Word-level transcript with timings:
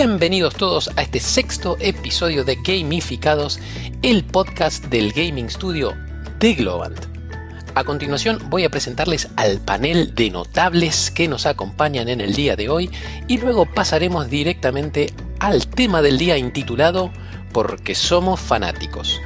Bienvenidos 0.00 0.54
todos 0.54 0.92
a 0.94 1.02
este 1.02 1.18
sexto 1.18 1.76
episodio 1.80 2.44
de 2.44 2.54
Gamificados, 2.54 3.58
el 4.00 4.22
podcast 4.22 4.84
del 4.84 5.10
gaming 5.10 5.50
studio 5.50 5.92
de 6.38 6.54
Globant. 6.54 7.00
A 7.74 7.82
continuación 7.82 8.38
voy 8.48 8.62
a 8.62 8.70
presentarles 8.70 9.28
al 9.34 9.58
panel 9.58 10.14
de 10.14 10.30
notables 10.30 11.10
que 11.10 11.26
nos 11.26 11.46
acompañan 11.46 12.08
en 12.08 12.20
el 12.20 12.32
día 12.32 12.54
de 12.54 12.68
hoy 12.68 12.92
y 13.26 13.38
luego 13.38 13.66
pasaremos 13.66 14.30
directamente 14.30 15.12
al 15.40 15.66
tema 15.66 16.00
del 16.00 16.16
día 16.16 16.38
intitulado 16.38 17.10
Porque 17.52 17.96
somos 17.96 18.38
fanáticos. 18.38 19.20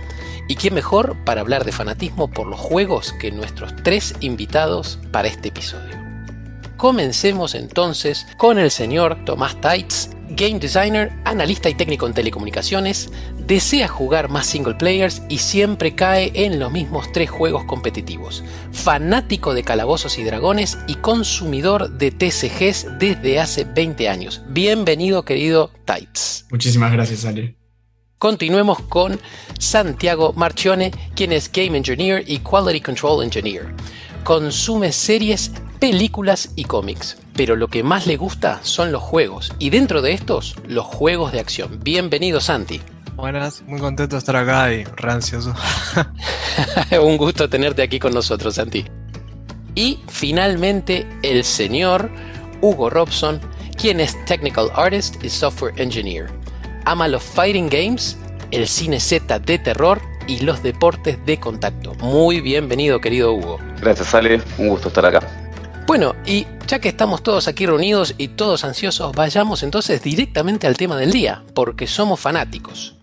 ¿Y 0.48 0.56
quién 0.56 0.72
mejor 0.72 1.22
para 1.26 1.42
hablar 1.42 1.66
de 1.66 1.72
fanatismo 1.72 2.30
por 2.30 2.46
los 2.46 2.58
juegos 2.58 3.12
que 3.20 3.30
nuestros 3.30 3.76
tres 3.84 4.14
invitados 4.20 4.98
para 5.10 5.28
este 5.28 5.48
episodio? 5.48 6.00
Comencemos 6.78 7.54
entonces 7.54 8.26
con 8.38 8.58
el 8.58 8.70
señor 8.70 9.22
Tomás 9.26 9.60
Taitz, 9.60 10.08
game 10.34 10.58
designer, 10.58 11.12
analista 11.24 11.68
y 11.68 11.74
técnico 11.74 12.06
en 12.06 12.14
telecomunicaciones, 12.14 13.10
desea 13.46 13.88
jugar 13.88 14.28
más 14.28 14.46
single 14.46 14.74
players 14.74 15.22
y 15.28 15.38
siempre 15.38 15.94
cae 15.94 16.32
en 16.34 16.58
los 16.58 16.72
mismos 16.72 17.10
tres 17.12 17.30
juegos 17.30 17.64
competitivos. 17.64 18.44
Fanático 18.72 19.54
de 19.54 19.62
calabozos 19.62 20.18
y 20.18 20.24
dragones 20.24 20.78
y 20.86 20.96
consumidor 20.96 21.90
de 21.90 22.10
TCGs 22.10 22.98
desde 22.98 23.40
hace 23.40 23.64
20 23.64 24.08
años. 24.08 24.42
Bienvenido 24.48 25.24
querido 25.24 25.70
Taitz. 25.84 26.46
Muchísimas 26.50 26.92
gracias 26.92 27.24
Ale. 27.24 27.56
Continuemos 28.18 28.80
con 28.82 29.18
Santiago 29.58 30.32
Marchione, 30.34 30.92
quien 31.16 31.32
es 31.32 31.50
Game 31.50 31.76
Engineer 31.76 32.22
y 32.26 32.38
Quality 32.38 32.80
Control 32.80 33.24
Engineer. 33.24 33.74
Consume 34.22 34.92
series 34.92 35.50
películas 35.82 36.50
y 36.54 36.62
cómics, 36.62 37.16
pero 37.34 37.56
lo 37.56 37.66
que 37.66 37.82
más 37.82 38.06
le 38.06 38.16
gusta 38.16 38.60
son 38.62 38.92
los 38.92 39.02
juegos, 39.02 39.52
y 39.58 39.70
dentro 39.70 40.00
de 40.00 40.12
estos, 40.12 40.54
los 40.68 40.86
juegos 40.86 41.32
de 41.32 41.40
acción. 41.40 41.80
Bienvenido 41.82 42.40
Santi. 42.40 42.80
Buenas, 43.16 43.62
muy 43.62 43.80
contento 43.80 44.14
de 44.14 44.20
estar 44.20 44.36
acá 44.36 44.72
y 44.72 44.84
re 44.84 45.10
ansioso. 45.10 45.52
Un 47.02 47.16
gusto 47.16 47.50
tenerte 47.50 47.82
aquí 47.82 47.98
con 47.98 48.14
nosotros, 48.14 48.54
Santi. 48.54 48.84
Y 49.74 49.98
finalmente 50.06 51.04
el 51.24 51.42
señor 51.42 52.12
Hugo 52.60 52.88
Robson, 52.88 53.40
quien 53.76 53.98
es 53.98 54.24
Technical 54.24 54.70
Artist 54.76 55.16
y 55.24 55.28
Software 55.28 55.74
Engineer. 55.78 56.30
Ama 56.84 57.08
los 57.08 57.24
fighting 57.24 57.68
games, 57.68 58.16
el 58.52 58.68
cine 58.68 59.00
Z 59.00 59.40
de 59.40 59.58
terror 59.58 60.00
y 60.28 60.44
los 60.44 60.62
deportes 60.62 61.18
de 61.26 61.40
contacto. 61.40 61.94
Muy 61.94 62.40
bienvenido, 62.40 63.00
querido 63.00 63.32
Hugo. 63.32 63.58
Gracias, 63.80 64.14
Ale. 64.14 64.40
Un 64.58 64.68
gusto 64.68 64.86
estar 64.86 65.04
acá. 65.06 65.41
Bueno, 65.86 66.14
y 66.24 66.46
ya 66.68 66.78
que 66.78 66.88
estamos 66.88 67.22
todos 67.22 67.48
aquí 67.48 67.66
reunidos 67.66 68.14
y 68.16 68.28
todos 68.28 68.64
ansiosos, 68.64 69.12
vayamos 69.14 69.62
entonces 69.62 70.00
directamente 70.02 70.66
al 70.66 70.76
tema 70.76 70.96
del 70.96 71.12
día, 71.12 71.42
porque 71.54 71.86
somos 71.86 72.20
fanáticos. 72.20 72.96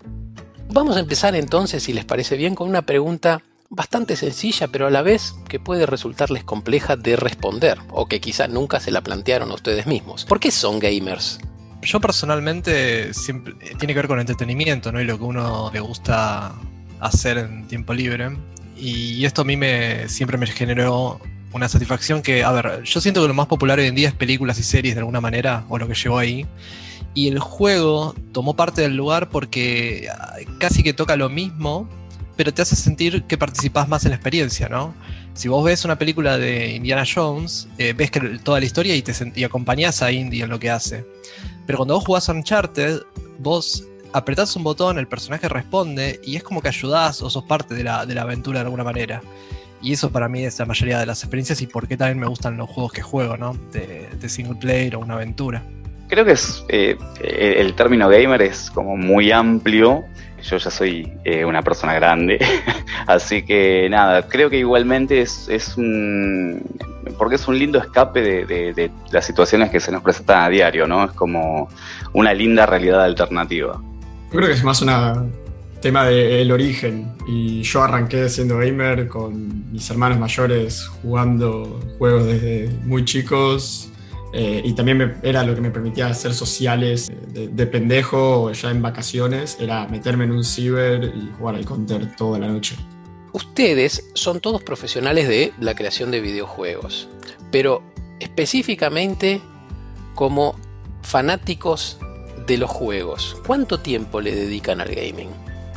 Vamos 0.69 0.95
a 0.95 1.02
empezar 1.02 1.35
entonces, 1.35 1.83
si 1.83 1.94
les 1.94 2.05
parece 2.05 2.38
bien, 2.38 2.55
con 2.55 2.69
una 2.69 2.83
pregunta 2.83 3.41
bastante 3.69 4.16
sencilla, 4.16 4.67
pero 4.69 4.88
a 4.88 4.89
la 4.89 5.02
vez 5.02 5.35
que 5.47 5.59
puede 5.59 5.85
resultarles 5.85 6.44
compleja 6.44 6.95
de 6.95 7.16
responder, 7.16 7.77
o 7.91 8.07
que 8.07 8.22
quizá 8.22 8.47
nunca 8.47 8.80
se 8.80 8.91
la 8.91 9.02
plantearon 9.02 9.52
a 9.52 9.55
ustedes 9.55 9.85
mismos. 9.85 10.25
¿Por 10.25 10.39
qué 10.39 10.50
son 10.50 10.80
gamers? 10.80 11.39
Yo 11.81 12.00
personalmente 12.00 13.13
siempre 13.13 13.53
tiene 13.77 13.94
que 13.94 14.00
ver 14.00 14.07
con 14.07 14.19
entretenimiento, 14.19 14.91
¿no? 14.91 15.02
Y 15.02 15.05
lo 15.05 15.17
que 15.17 15.25
uno 15.25 15.69
le 15.72 15.80
gusta 15.80 16.55
hacer 17.00 17.38
en 17.38 17.67
tiempo 17.67 17.94
libre. 17.94 18.30
Y 18.75 19.25
esto 19.25 19.41
a 19.41 19.45
mí 19.45 19.57
me 19.57 20.07
siempre 20.09 20.38
me 20.38 20.47
generó 20.47 21.19
una 21.53 21.67
satisfacción 21.67 22.22
que, 22.22 22.44
a 22.44 22.52
ver, 22.52 22.83
yo 22.83 23.02
siento 23.02 23.22
que 23.22 23.28
lo 23.28 23.33
más 23.33 23.47
popular 23.47 23.80
hoy 23.80 23.88
en 23.88 23.95
día 23.95 24.09
es 24.09 24.14
películas 24.14 24.59
y 24.59 24.64
series 24.64 24.95
de 24.95 25.00
alguna 25.00 25.22
manera, 25.22 25.66
o 25.69 25.78
lo 25.78 25.88
que 25.88 25.95
llegó 25.95 26.17
ahí. 26.17 26.45
Y 27.14 27.28
el 27.28 27.40
juego 27.40 28.16
tomó 28.31 28.56
parte 28.56 28.81
del 28.81 28.96
lugar 28.96 29.29
porque 29.29 30.07
casi 30.59 30.84
que 30.84 30.94
toca 30.94 31.16
lo 31.16 31.29
mismo, 31.29 31.90
pero 32.35 32.53
te 32.53 32.62
hace 32.62 32.75
sentir 32.75 33.23
que 33.23 33.38
participás 33.38 33.88
más 33.90 34.06
en 34.06 34.12
la 34.12 34.16
experiencia, 34.16 34.69
¿no? 34.69 34.94
Si 35.34 35.47
vos 35.47 35.63
ves 35.63 35.85
una 35.85 35.97
película 35.97 36.38
de 36.38 36.75
Indiana 36.75 37.03
Jones, 37.12 37.68
eh, 37.78 37.94
ves 37.94 38.12
que 38.12 38.19
toda 38.44 38.59
la 38.59 38.66
historia 38.66 38.96
y, 38.96 39.02
te 39.02 39.13
y 39.35 39.44
acompañás 39.44 40.02
a 40.02 40.12
Indy 40.12 40.41
en 40.41 40.50
lo 40.50 40.59
que 40.59 40.69
hace. 40.69 41.06
Pero 41.66 41.78
cuando 41.78 41.96
vos 41.96 42.06
jugás 42.06 42.29
Uncharted, 42.29 43.02
vos 43.40 43.85
apretás 44.13 44.56
un 44.56 44.63
botón, 44.63 44.97
el 44.97 45.07
personaje 45.07 45.47
responde 45.50 46.19
y 46.23 46.35
es 46.35 46.44
como 46.44 46.62
que 46.62 46.68
ayudás 46.68 47.22
o 47.22 47.29
sos 47.29 47.44
parte 47.44 47.73
de 47.73 47.84
la, 47.84 48.06
de 48.06 48.16
la 48.16 48.23
aventura 48.23 48.59
de 48.59 48.66
alguna 48.66 48.84
manera. 48.84 49.22
Y 49.81 49.94
eso 49.94 50.12
para 50.12 50.28
mí 50.28 50.44
es 50.44 50.59
la 50.59 50.66
mayoría 50.66 51.00
de 51.00 51.06
las 51.06 51.23
experiencias 51.23 51.62
y 51.62 51.67
por 51.67 51.88
qué 51.88 51.95
también 51.95 52.19
me 52.19 52.28
gustan 52.28 52.57
los 52.57 52.69
juegos 52.69 52.91
que 52.91 53.01
juego, 53.01 53.38
¿no? 53.38 53.56
De, 53.72 54.07
single 54.28 54.56
player 54.56 54.95
o 54.95 55.00
una 55.00 55.16
aventura. 55.16 55.63
Creo 56.07 56.25
que 56.25 56.34
es 56.34 56.63
eh, 56.69 56.97
el 57.22 57.73
término 57.75 58.09
gamer 58.09 58.41
es 58.41 58.69
como 58.72 58.97
muy 58.97 59.31
amplio. 59.31 60.03
Yo 60.44 60.57
ya 60.57 60.72
soy 60.72 61.12
eh, 61.25 61.44
una 61.45 61.62
persona 61.62 61.94
grande, 61.94 62.40
así 63.07 63.44
que 63.44 63.88
nada, 63.90 64.28
creo 64.28 64.50
que 64.50 64.57
igualmente 64.57 65.22
es, 65.22 65.73
un... 65.75 66.63
porque 67.17 67.35
es 67.35 67.47
un 67.47 67.59
lindo 67.59 67.78
escape 67.78 68.22
de, 68.22 68.73
de 68.73 68.91
las 69.11 69.25
situaciones 69.25 69.69
que 69.69 69.81
se 69.81 69.91
nos 69.91 70.01
presentan 70.01 70.44
a 70.44 70.50
diario, 70.50 70.88
¿no? 70.88 71.06
Es 71.06 71.11
como 71.11 71.69
una 72.13 72.34
linda 72.34 72.66
realidad 72.66 73.03
alternativa. 73.03 73.81
Yo 74.31 74.38
creo 74.38 74.47
que 74.47 74.53
es 74.53 74.63
más 74.63 74.81
una, 74.81 75.25
tema 75.81 76.06
del 76.06 76.51
origen. 76.51 77.16
Y 77.28 77.62
yo 77.63 77.84
arranqué 77.84 78.29
siendo 78.29 78.57
gamer 78.57 79.07
con 79.07 79.72
mis 79.72 79.90
hermanos 79.90 80.19
mayores 80.19 80.88
jugando 81.01 81.79
juegos 81.97 82.25
desde 82.25 82.69
muy 82.84 83.06
chicos. 83.06 83.90
Eh, 84.31 84.62
y 84.63 84.73
también 84.73 85.17
era 85.23 85.44
lo 85.44 85.56
que 85.56 85.62
me 85.62 85.72
permitía 85.72 86.07
hacer 86.07 86.35
sociales 86.35 87.12
de, 87.34 87.67
pendejo 87.67 88.51
ya 88.51 88.72
en 88.72 88.81
vacaciones. 88.81 89.57
Era 89.59 89.88
meterme 89.88 90.25
en 90.25 90.31
un 90.31 90.44
ciber 90.44 91.03
y 91.03 91.29
jugar 91.38 91.56
al 91.56 91.66
counter 91.66 92.16
toda 92.16 92.40
la 92.40 92.47
noche. 92.47 92.75
Ustedes 93.31 94.09
son 94.13 94.40
todos 94.40 94.61
profesionales 94.63 95.28
de 95.28 95.53
la 95.59 95.75
creación 95.75 96.11
de 96.11 96.19
videojuegos. 96.19 97.07
Pero 97.51 97.84
específicamente 98.19 99.41
como 100.16 100.56
fanáticos 101.01 101.97
de 102.46 102.57
los 102.57 102.69
juegos, 102.69 103.38
¿cuánto 103.46 103.79
tiempo 103.79 104.22
le 104.22 104.35
dedican 104.35 104.81
al 104.81 104.94
gaming? 104.94 105.29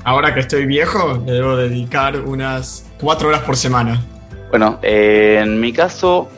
Ahora 0.04 0.34
que 0.34 0.40
estoy 0.40 0.66
viejo, 0.66 1.22
le 1.24 1.32
debo 1.32 1.56
dedicar 1.56 2.20
unas 2.20 2.86
cuatro 3.00 3.28
horas 3.28 3.42
por 3.42 3.56
semana. 3.56 4.00
Bueno, 4.50 4.78
eh, 4.82 5.40
en 5.42 5.60
mi 5.60 5.72
caso 5.72 6.28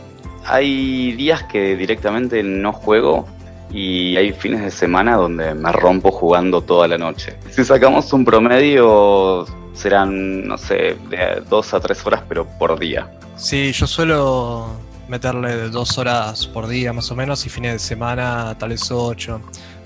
hay 0.46 1.12
días 1.12 1.42
que 1.44 1.76
directamente 1.76 2.42
no 2.42 2.72
juego 2.72 3.26
y 3.70 4.16
hay 4.16 4.32
fines 4.32 4.62
de 4.62 4.70
semana 4.70 5.16
donde 5.16 5.54
me 5.54 5.72
rompo 5.72 6.12
jugando 6.12 6.60
toda 6.60 6.86
la 6.86 6.98
noche. 6.98 7.36
Si 7.50 7.64
sacamos 7.64 8.12
un 8.12 8.24
promedio 8.24 9.46
serán, 9.74 10.46
no 10.46 10.56
sé, 10.56 10.96
de 11.10 11.42
dos 11.48 11.74
a 11.74 11.80
tres 11.80 12.06
horas, 12.06 12.22
pero 12.28 12.46
por 12.58 12.78
día. 12.78 13.10
Sí, 13.36 13.72
yo 13.72 13.86
suelo 13.86 14.68
meterle 15.08 15.68
dos 15.68 15.98
horas 15.98 16.46
por 16.46 16.66
día 16.66 16.92
más 16.92 17.10
o 17.10 17.16
menos 17.16 17.44
y 17.44 17.50
fines 17.50 17.72
de 17.72 17.78
semana 17.78 18.56
tal 18.58 18.70
vez 18.70 18.90
ocho 18.90 19.40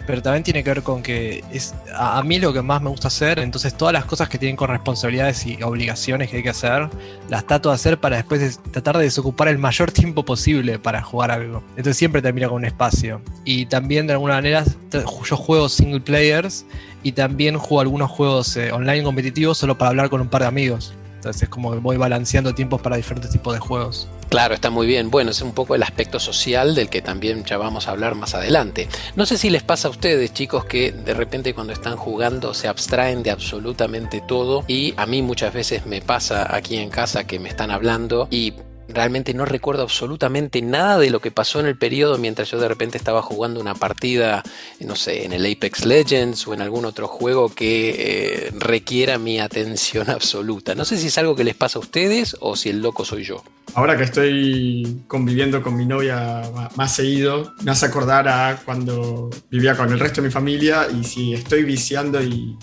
pero 0.09 0.23
también 0.23 0.43
tiene 0.43 0.65
que 0.65 0.71
ver 0.71 0.83
con 0.83 1.03
que 1.03 1.45
es 1.53 1.75
a, 1.95 2.23
mí 2.23 2.39
lo 2.39 2.51
que 2.55 2.63
más 2.63 2.81
me 2.81 2.89
gusta 2.89 3.09
hacer, 3.09 3.39
entonces 3.39 3.75
todas 3.75 3.93
las 3.93 4.07
cosas 4.07 4.31
que 4.31 4.39
tienen 4.39 4.57
con 4.57 4.71
responsabilidades 4.71 5.45
y 5.45 5.63
obligaciones 5.63 6.31
que 6.31 6.39
hay 6.39 6.43
que 6.43 6.49
hacer, 6.49 6.89
las 7.29 7.47
trato 7.47 7.69
de 7.69 7.75
hacer 7.75 8.01
para 8.01 8.17
después 8.17 8.59
tratar 8.71 8.97
de 8.97 9.05
desocupar 9.05 9.49
el 9.49 9.59
mayor 9.59 9.93
tiempo 9.93 10.25
posible 10.25 10.79
para 10.79 11.03
jugar 11.03 11.31
algo. 11.31 11.63
Entonces 11.73 11.99
siempre 11.99 12.23
termino 12.23 12.49
con 12.49 12.57
un 12.57 12.65
espacio. 12.65 13.21
Y 13.45 13.67
también 13.67 14.07
de 14.07 14.15
alguna 14.15 14.37
manera 14.37 14.65
yo 14.91 15.37
juego 15.37 15.69
single 15.69 16.01
players 16.01 16.65
y 17.03 17.13
también 17.13 17.59
juego 17.59 17.83
algunos 17.83 18.11
juegos 18.11 18.57
eh, 18.57 18.73
online 18.73 19.03
competitivos 19.03 19.59
solo 19.59 19.77
para 19.77 19.91
hablar 19.91 20.09
con 20.09 20.23
un 20.23 20.29
par 20.29 20.41
de 20.41 20.49
amigos. 20.49 20.95
Entonces 21.19 21.43
es 21.43 21.49
como 21.49 21.75
voy 21.81 21.97
balanceando 21.97 22.55
tiempos 22.55 22.81
para 22.81 22.97
diferentes 22.97 23.33
tipos 23.33 23.53
de 23.53 23.59
juegos. 23.59 24.07
Claro, 24.29 24.55
está 24.55 24.71
muy 24.71 24.87
bien. 24.87 25.11
Bueno, 25.11 25.33
es 25.33 25.43
un 25.43 25.53
poco 25.53 25.75
el 25.75 25.83
aspecto 25.83 26.21
social 26.21 26.77
del 26.77 26.89
que 26.89 27.03
también 27.03 27.45
ya 27.45 27.57
vamos 27.57 27.89
a 27.89 27.91
hablar 27.91 28.15
más 28.15 28.35
adelante. 28.35 28.89
No 29.17 29.27
sé 29.27 29.37
si 29.37 29.51
les 29.51 29.65
pasa 29.65 29.89
a 29.89 29.91
ustedes, 29.91 30.33
chicos, 30.33 30.65
que 30.65 30.93
de 30.93 31.15
repente 31.15 31.55
cuando 31.55 31.73
están 31.73 31.97
jugando 31.97 32.55
se 32.55 32.69
abstraen 32.69 33.25
de 33.25 33.33
absolutamente 33.33 34.21
todo 34.21 34.65
y 34.69 34.95
a 34.97 35.07
mí 35.07 35.23
muchas 35.23 35.53
veces 35.53 35.87
me 35.87 36.03
pasa 36.03 36.55
aquí 36.55 36.77
en 36.77 36.89
casa 36.89 37.25
que 37.25 37.41
me 37.41 37.49
están 37.49 37.73
hablando 37.73 38.29
y 38.31 38.53
realmente 38.89 39.35
no 39.35 39.45
recuerdo 39.45 39.83
absolutamente 39.83 40.63
nada 40.63 40.99
de 40.99 41.11
lo 41.11 41.21
que 41.21 41.31
pasó 41.31 41.61
en 41.61 41.67
el 41.67 41.77
periodo 41.77 42.19
mientras 42.19 42.51
yo 42.51 42.59
de 42.59 42.69
repente 42.69 42.99
estaba 42.99 43.23
jugando 43.23 43.61
una 43.61 43.75
partida, 43.75 44.43
no 44.81 44.97
sé, 44.97 45.25
en 45.25 45.33
el 45.33 45.45
Apex 45.45 45.85
Legends 45.85 46.47
o 46.49 46.55
en 46.55 46.63
algún 46.63 46.85
otro 46.85 47.07
juego 47.07 47.51
que 47.51 48.47
eh, 48.47 48.51
requiera 48.59 49.19
mi 49.19 49.39
atención 49.39 50.11
absoluta. 50.11 50.75
No 50.75 50.85
sé 50.85 50.97
si 50.97 51.09
es 51.09 51.19
algo 51.19 51.37
que 51.37 51.45
les 51.45 51.55
pasa 51.55 51.79
a 51.79 51.83
ustedes 51.83 52.37
o 52.41 52.57
si 52.57 52.71
el 52.71 52.81
loco 52.81 53.05
soy 53.05 53.25
yo. 53.25 53.43
Ahora 53.75 53.97
que 53.97 54.05
estoy 54.05 55.03
conviviendo 55.07 55.63
con 55.63 55.77
mi 55.77 55.85
novia 55.85 56.43
más 56.77 56.95
seguido, 56.95 57.53
me 57.63 57.71
hace 57.71 57.87
acordar 57.87 58.27
a 58.27 58.61
cuando 58.65 59.29
vivía 59.51 59.77
con 59.77 59.93
el 59.93 60.01
resto 60.01 60.23
de 60.23 60.29
mi 60.29 60.33
familia 60.33 60.89
y 60.91 61.05
si 61.05 61.35
estoy 61.35 61.65
viciando 61.65 62.23
y, 62.23 62.57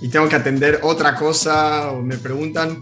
y 0.00 0.08
tengo 0.08 0.28
que 0.28 0.34
atender 0.34 0.80
otra 0.82 1.14
cosa 1.14 1.92
o 1.92 2.02
me 2.02 2.18
preguntan, 2.18 2.80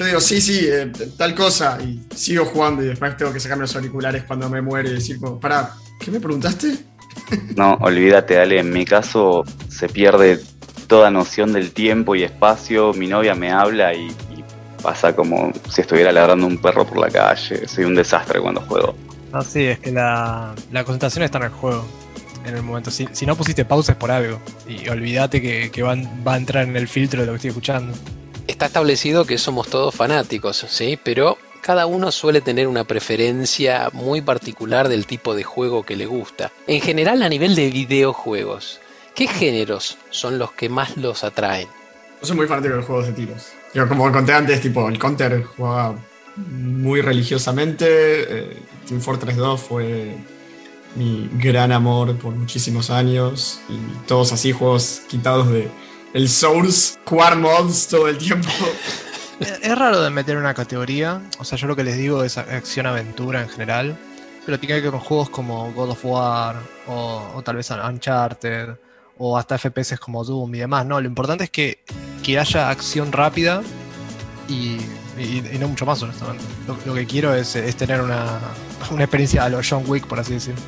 yo 0.00 0.06
digo, 0.06 0.20
sí, 0.20 0.40
sí, 0.40 0.60
eh, 0.64 0.90
tal 1.16 1.34
cosa, 1.34 1.78
y 1.82 2.00
sigo 2.14 2.46
jugando 2.46 2.82
y 2.82 2.86
después 2.86 3.16
tengo 3.16 3.32
que 3.32 3.40
sacarme 3.40 3.62
los 3.62 3.76
auriculares 3.76 4.24
cuando 4.24 4.48
me 4.48 4.62
muere 4.62 4.90
y 4.90 4.94
decir, 4.94 5.18
para, 5.40 5.74
¿qué 6.00 6.10
me 6.10 6.20
preguntaste? 6.20 6.74
No, 7.56 7.74
olvídate, 7.80 8.34
dale, 8.34 8.60
en 8.60 8.72
mi 8.72 8.84
caso 8.84 9.44
se 9.68 9.88
pierde 9.88 10.40
toda 10.86 11.10
noción 11.10 11.52
del 11.52 11.72
tiempo 11.72 12.14
y 12.14 12.22
espacio. 12.22 12.92
Mi 12.94 13.06
novia 13.08 13.34
me 13.34 13.50
habla 13.52 13.94
y, 13.94 14.06
y 14.06 14.44
pasa 14.82 15.14
como 15.14 15.52
si 15.68 15.80
estuviera 15.82 16.12
ladrando 16.12 16.46
un 16.46 16.58
perro 16.58 16.86
por 16.86 16.98
la 16.98 17.08
calle. 17.10 17.68
Soy 17.68 17.84
un 17.84 17.94
desastre 17.94 18.40
cuando 18.40 18.60
juego. 18.62 18.94
No, 19.32 19.42
sí, 19.42 19.64
es 19.64 19.78
que 19.80 19.92
la, 19.92 20.54
la 20.72 20.84
concentración 20.84 21.24
está 21.24 21.38
en 21.38 21.44
el 21.44 21.50
juego. 21.50 21.84
En 22.46 22.56
el 22.56 22.62
momento. 22.62 22.90
Si, 22.90 23.06
si 23.12 23.26
no 23.26 23.36
pusiste 23.36 23.64
pausa 23.64 23.92
es 23.92 23.98
por 23.98 24.10
algo. 24.10 24.40
Y 24.68 24.88
olvídate 24.88 25.42
que, 25.42 25.70
que 25.70 25.82
van- 25.82 26.08
va 26.26 26.34
a 26.34 26.36
entrar 26.36 26.64
en 26.66 26.76
el 26.76 26.88
filtro 26.88 27.20
de 27.20 27.26
lo 27.26 27.32
que 27.32 27.36
estoy 27.36 27.48
escuchando. 27.50 27.92
Está 28.46 28.66
establecido 28.66 29.24
que 29.24 29.38
somos 29.38 29.68
todos 29.68 29.94
fanáticos, 29.94 30.64
¿sí? 30.68 30.98
Pero 31.02 31.38
cada 31.62 31.86
uno 31.86 32.10
suele 32.10 32.40
tener 32.40 32.68
una 32.68 32.84
preferencia 32.84 33.90
muy 33.92 34.20
particular 34.20 34.88
del 34.88 35.06
tipo 35.06 35.34
de 35.34 35.44
juego 35.44 35.84
que 35.84 35.96
le 35.96 36.06
gusta. 36.06 36.50
En 36.66 36.80
general, 36.80 37.22
a 37.22 37.28
nivel 37.28 37.54
de 37.54 37.70
videojuegos, 37.70 38.80
¿qué 39.14 39.28
géneros 39.28 39.98
son 40.10 40.38
los 40.38 40.52
que 40.52 40.68
más 40.68 40.96
los 40.96 41.24
atraen? 41.24 41.68
Yo 42.20 42.26
soy 42.26 42.36
muy 42.36 42.46
fanático 42.46 42.72
de 42.74 42.78
los 42.78 42.86
juegos 42.86 43.06
de 43.06 43.12
tiros. 43.12 43.46
Yo, 43.72 43.88
como 43.88 44.10
conté 44.10 44.32
antes, 44.32 44.60
tipo, 44.60 44.88
el 44.88 44.98
Counter 44.98 45.44
jugaba 45.44 45.94
muy 46.36 47.00
religiosamente. 47.00 47.86
eh, 47.88 48.56
Team 48.86 49.00
Fortress 49.00 49.36
2 49.36 49.60
fue 49.60 50.16
mi 50.96 51.28
gran 51.34 51.72
amor 51.72 52.16
por 52.16 52.34
muchísimos 52.34 52.90
años. 52.90 53.60
Y 53.68 54.06
todos 54.06 54.32
así, 54.32 54.52
juegos 54.52 55.02
quitados 55.08 55.48
de 55.50 55.68
el 56.12 56.28
Source, 56.28 56.98
jugar 57.04 57.36
mods 57.36 57.88
todo 57.88 58.08
el 58.08 58.18
tiempo. 58.18 58.48
Es 59.40 59.78
raro 59.78 60.02
de 60.02 60.10
meter 60.10 60.36
una 60.36 60.52
categoría. 60.52 61.22
O 61.38 61.44
sea, 61.44 61.56
yo 61.56 61.66
lo 61.66 61.74
que 61.74 61.84
les 61.84 61.96
digo 61.96 62.22
es 62.24 62.36
acción-aventura 62.36 63.42
en 63.42 63.48
general. 63.48 63.98
Pero 64.44 64.58
tiene 64.58 64.76
que 64.76 64.82
ver 64.82 64.90
con 64.90 65.00
juegos 65.00 65.30
como 65.30 65.72
God 65.72 65.90
of 65.90 66.04
War 66.04 66.56
o, 66.86 67.32
o 67.34 67.42
tal 67.42 67.56
vez 67.56 67.70
Uncharted 67.70 68.70
o 69.18 69.36
hasta 69.36 69.58
FPS 69.58 69.98
como 69.98 70.24
Doom 70.24 70.54
y 70.54 70.58
demás. 70.60 70.86
No, 70.86 71.00
lo 71.00 71.06
importante 71.06 71.44
es 71.44 71.50
que, 71.50 71.78
que 72.22 72.38
haya 72.38 72.70
acción 72.70 73.12
rápida 73.12 73.62
y, 74.48 74.78
y- 75.22 75.58
no 75.58 75.68
mucho 75.68 75.86
más, 75.86 76.02
honestamente. 76.02 76.44
Lo, 76.66 76.76
lo 76.86 76.94
que 76.94 77.06
quiero 77.06 77.34
es, 77.34 77.54
es 77.56 77.76
tener 77.76 78.00
una, 78.00 78.38
una 78.90 79.04
experiencia 79.04 79.44
a 79.44 79.48
los 79.48 79.66
John 79.68 79.84
Wick, 79.86 80.06
por 80.06 80.18
así 80.20 80.34
decirlo. 80.34 80.60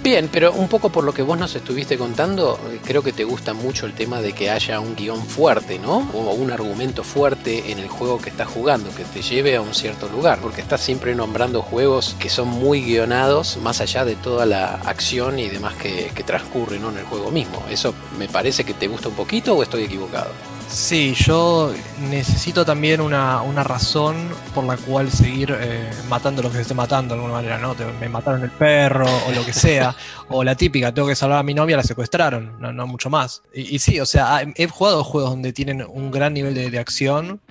Bien, 0.00 0.28
pero 0.32 0.52
un 0.52 0.68
poco 0.68 0.90
por 0.90 1.02
lo 1.02 1.12
que 1.12 1.22
vos 1.22 1.36
nos 1.36 1.54
estuviste 1.56 1.98
contando, 1.98 2.58
eh, 2.70 2.80
creo 2.84 3.02
que 3.02 3.12
te 3.12 3.24
gusta 3.24 3.52
mucho 3.52 3.84
el 3.86 3.92
tema 3.94 4.20
de 4.20 4.32
que 4.32 4.48
haya 4.48 4.78
un 4.78 4.94
guion 4.94 5.24
fuerte, 5.26 5.78
¿no? 5.80 6.08
O 6.14 6.32
un 6.34 6.52
argumento 6.52 7.02
fuerte 7.02 7.70
en 7.72 7.78
el 7.80 7.88
juego 7.88 8.20
que 8.20 8.30
estás 8.30 8.46
jugando, 8.48 8.94
que 8.94 9.02
te 9.04 9.22
lleve 9.22 9.56
a 9.56 9.60
un 9.60 9.74
cierto 9.74 10.08
lugar, 10.08 10.38
porque 10.40 10.60
estás 10.60 10.80
siempre 10.80 11.14
nombrando 11.16 11.62
juegos 11.62 12.14
que 12.20 12.30
son 12.30 12.48
muy 12.48 12.80
guionados, 12.82 13.56
más 13.60 13.80
allá 13.80 14.04
de 14.04 14.14
toda 14.14 14.46
la 14.46 14.74
acción 14.84 15.38
y 15.40 15.48
demás 15.48 15.74
que, 15.74 16.12
que 16.14 16.22
transcurre 16.22 16.76
en 16.76 16.84
el 16.96 17.04
juego 17.04 17.30
mismo. 17.32 17.62
¿Eso 17.68 17.92
me 18.18 18.28
parece 18.28 18.62
que 18.64 18.74
te 18.74 18.86
gusta 18.86 19.08
un 19.08 19.14
poquito 19.16 19.54
o 19.56 19.62
estoy 19.64 19.82
equivocado? 19.84 20.30
Sí, 20.72 21.12
yo 21.14 21.74
necesito 22.08 22.64
también 22.64 23.02
una, 23.02 23.42
una 23.42 23.62
razón 23.62 24.16
por 24.54 24.64
la 24.64 24.78
cual 24.78 25.10
seguir 25.10 25.54
eh, 25.60 25.90
matando 26.08 26.42
lo 26.42 26.48
que 26.48 26.56
se 26.56 26.62
esté 26.62 26.72
matando 26.72 27.14
de 27.14 27.20
alguna 27.20 27.34
manera, 27.34 27.58
¿no? 27.58 27.76
Me 28.00 28.08
mataron 28.08 28.42
el 28.42 28.50
perro 28.50 29.04
o 29.04 29.32
lo 29.32 29.44
que 29.44 29.52
sea. 29.52 29.94
o 30.28 30.42
la 30.42 30.54
típica, 30.54 30.92
tengo 30.92 31.08
que 31.08 31.14
salvar 31.14 31.40
a 31.40 31.42
mi 31.42 31.52
novia, 31.52 31.76
la 31.76 31.82
secuestraron, 31.82 32.58
no, 32.58 32.72
no 32.72 32.86
mucho 32.86 33.10
más. 33.10 33.42
Y, 33.52 33.76
y 33.76 33.78
sí, 33.80 34.00
o 34.00 34.06
sea, 34.06 34.40
he 34.56 34.66
jugado 34.66 35.04
juegos 35.04 35.30
donde 35.30 35.52
tienen 35.52 35.84
un 35.86 36.10
gran 36.10 36.32
nivel 36.32 36.54
de, 36.54 36.70
de 36.70 36.78
acción, 36.78 37.42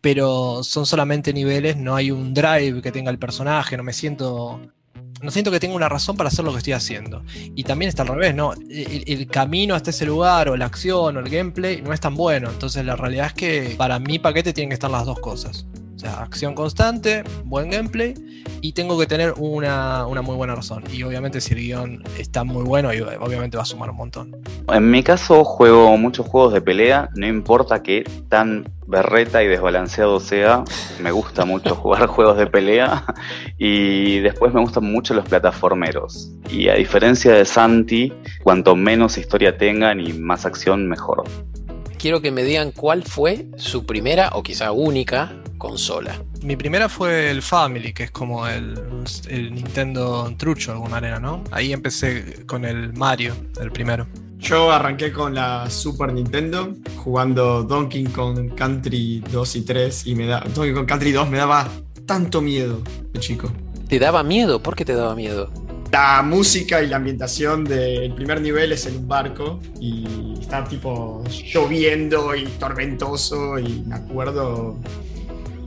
pero 0.00 0.64
son 0.64 0.86
solamente 0.86 1.34
niveles, 1.34 1.76
no 1.76 1.94
hay 1.96 2.10
un 2.10 2.32
drive 2.32 2.80
que 2.80 2.92
tenga 2.92 3.10
el 3.10 3.18
personaje, 3.18 3.76
no 3.76 3.82
me 3.82 3.92
siento... 3.92 4.58
No 5.22 5.30
siento 5.30 5.50
que 5.50 5.60
tenga 5.60 5.74
una 5.74 5.88
razón 5.88 6.16
para 6.16 6.28
hacer 6.28 6.44
lo 6.44 6.52
que 6.52 6.58
estoy 6.58 6.72
haciendo. 6.72 7.22
Y 7.54 7.64
también 7.64 7.88
está 7.88 8.02
al 8.02 8.08
revés, 8.08 8.34
¿no? 8.34 8.54
El, 8.54 9.26
camino 9.26 9.74
hasta 9.74 9.90
ese 9.90 10.06
lugar, 10.06 10.48
o 10.48 10.56
la 10.56 10.66
acción, 10.66 11.16
o 11.16 11.20
el 11.20 11.28
gameplay, 11.28 11.82
no 11.82 11.92
es 11.92 12.00
tan 12.00 12.14
bueno. 12.14 12.48
Entonces 12.50 12.84
la 12.84 12.96
realidad 12.96 13.26
es 13.26 13.34
que 13.34 13.74
para 13.76 13.98
mi 13.98 14.18
paquete 14.18 14.52
tienen 14.52 14.70
que 14.70 14.74
estar 14.74 14.90
las 14.90 15.04
dos 15.04 15.20
cosas. 15.20 15.66
O 16.00 16.02
sea, 16.02 16.22
acción 16.22 16.54
constante, 16.54 17.24
buen 17.44 17.68
gameplay, 17.68 18.14
y 18.62 18.72
tengo 18.72 18.98
que 18.98 19.06
tener 19.06 19.34
una, 19.36 20.06
una 20.06 20.22
muy 20.22 20.34
buena 20.34 20.54
razón. 20.54 20.82
Y 20.90 21.02
obviamente 21.02 21.42
si 21.42 21.52
el 21.52 21.60
guion 21.60 22.02
está 22.18 22.42
muy 22.42 22.64
bueno, 22.64 22.94
y 22.94 23.02
obviamente 23.02 23.58
va 23.58 23.64
a 23.64 23.66
sumar 23.66 23.90
un 23.90 23.96
montón. 23.96 24.34
En 24.72 24.90
mi 24.90 25.02
caso 25.02 25.44
juego 25.44 25.94
muchos 25.98 26.26
juegos 26.26 26.54
de 26.54 26.62
pelea, 26.62 27.10
no 27.16 27.26
importa 27.26 27.82
que 27.82 28.04
tan 28.30 28.72
berreta 28.86 29.42
y 29.42 29.48
desbalanceado 29.48 30.20
sea, 30.20 30.64
me 31.02 31.10
gusta 31.10 31.44
mucho 31.44 31.74
jugar 31.76 32.06
juegos 32.06 32.38
de 32.38 32.46
pelea 32.46 33.04
y 33.58 34.20
después 34.20 34.54
me 34.54 34.62
gustan 34.62 34.84
mucho 34.84 35.12
los 35.12 35.28
plataformeros. 35.28 36.30
Y 36.48 36.68
a 36.68 36.76
diferencia 36.76 37.34
de 37.34 37.44
Santi, 37.44 38.10
cuanto 38.42 38.74
menos 38.74 39.18
historia 39.18 39.58
tengan 39.58 40.00
y 40.00 40.14
más 40.14 40.46
acción, 40.46 40.88
mejor. 40.88 41.24
Quiero 41.98 42.22
que 42.22 42.30
me 42.30 42.42
digan 42.42 42.72
cuál 42.72 43.02
fue 43.02 43.48
su 43.58 43.84
primera 43.84 44.30
o 44.32 44.42
quizá 44.42 44.72
única 44.72 45.34
consola. 45.60 46.20
Mi 46.42 46.56
primera 46.56 46.88
fue 46.88 47.30
el 47.30 47.42
Family, 47.42 47.92
que 47.92 48.04
es 48.04 48.10
como 48.10 48.48
el, 48.48 48.74
el 49.28 49.54
Nintendo 49.54 50.34
trucho 50.36 50.70
de 50.70 50.76
alguna 50.78 50.96
manera, 50.96 51.20
¿no? 51.20 51.44
Ahí 51.52 51.72
empecé 51.72 52.44
con 52.46 52.64
el 52.64 52.94
Mario, 52.94 53.36
el 53.60 53.70
primero. 53.70 54.08
Yo 54.38 54.72
arranqué 54.72 55.12
con 55.12 55.34
la 55.34 55.68
Super 55.68 56.14
Nintendo 56.14 56.74
jugando 56.96 57.62
Donkey 57.62 58.04
Kong 58.04 58.54
Country 58.54 59.22
2 59.30 59.56
y 59.56 59.60
3 59.60 60.06
y 60.06 60.14
me 60.14 60.26
da 60.26 60.40
Donkey 60.54 60.72
Kong 60.72 60.86
Country 60.86 61.12
2 61.12 61.28
me 61.28 61.36
daba 61.36 61.68
tanto 62.06 62.40
miedo 62.40 62.82
de 63.12 63.20
chico. 63.20 63.52
¿Te 63.86 63.98
daba 63.98 64.22
miedo? 64.22 64.62
¿Por 64.62 64.74
qué 64.74 64.86
te 64.86 64.94
daba 64.94 65.14
miedo? 65.14 65.52
La 65.92 66.22
música 66.22 66.82
y 66.82 66.86
la 66.86 66.96
ambientación 66.96 67.64
del 67.64 68.14
primer 68.14 68.40
nivel 68.40 68.72
es 68.72 68.86
en 68.86 68.96
un 68.96 69.08
barco 69.08 69.60
y 69.78 70.38
está 70.40 70.64
tipo 70.64 71.22
lloviendo 71.52 72.34
y 72.34 72.44
tormentoso 72.46 73.58
y 73.58 73.82
me 73.86 73.96
acuerdo 73.96 74.78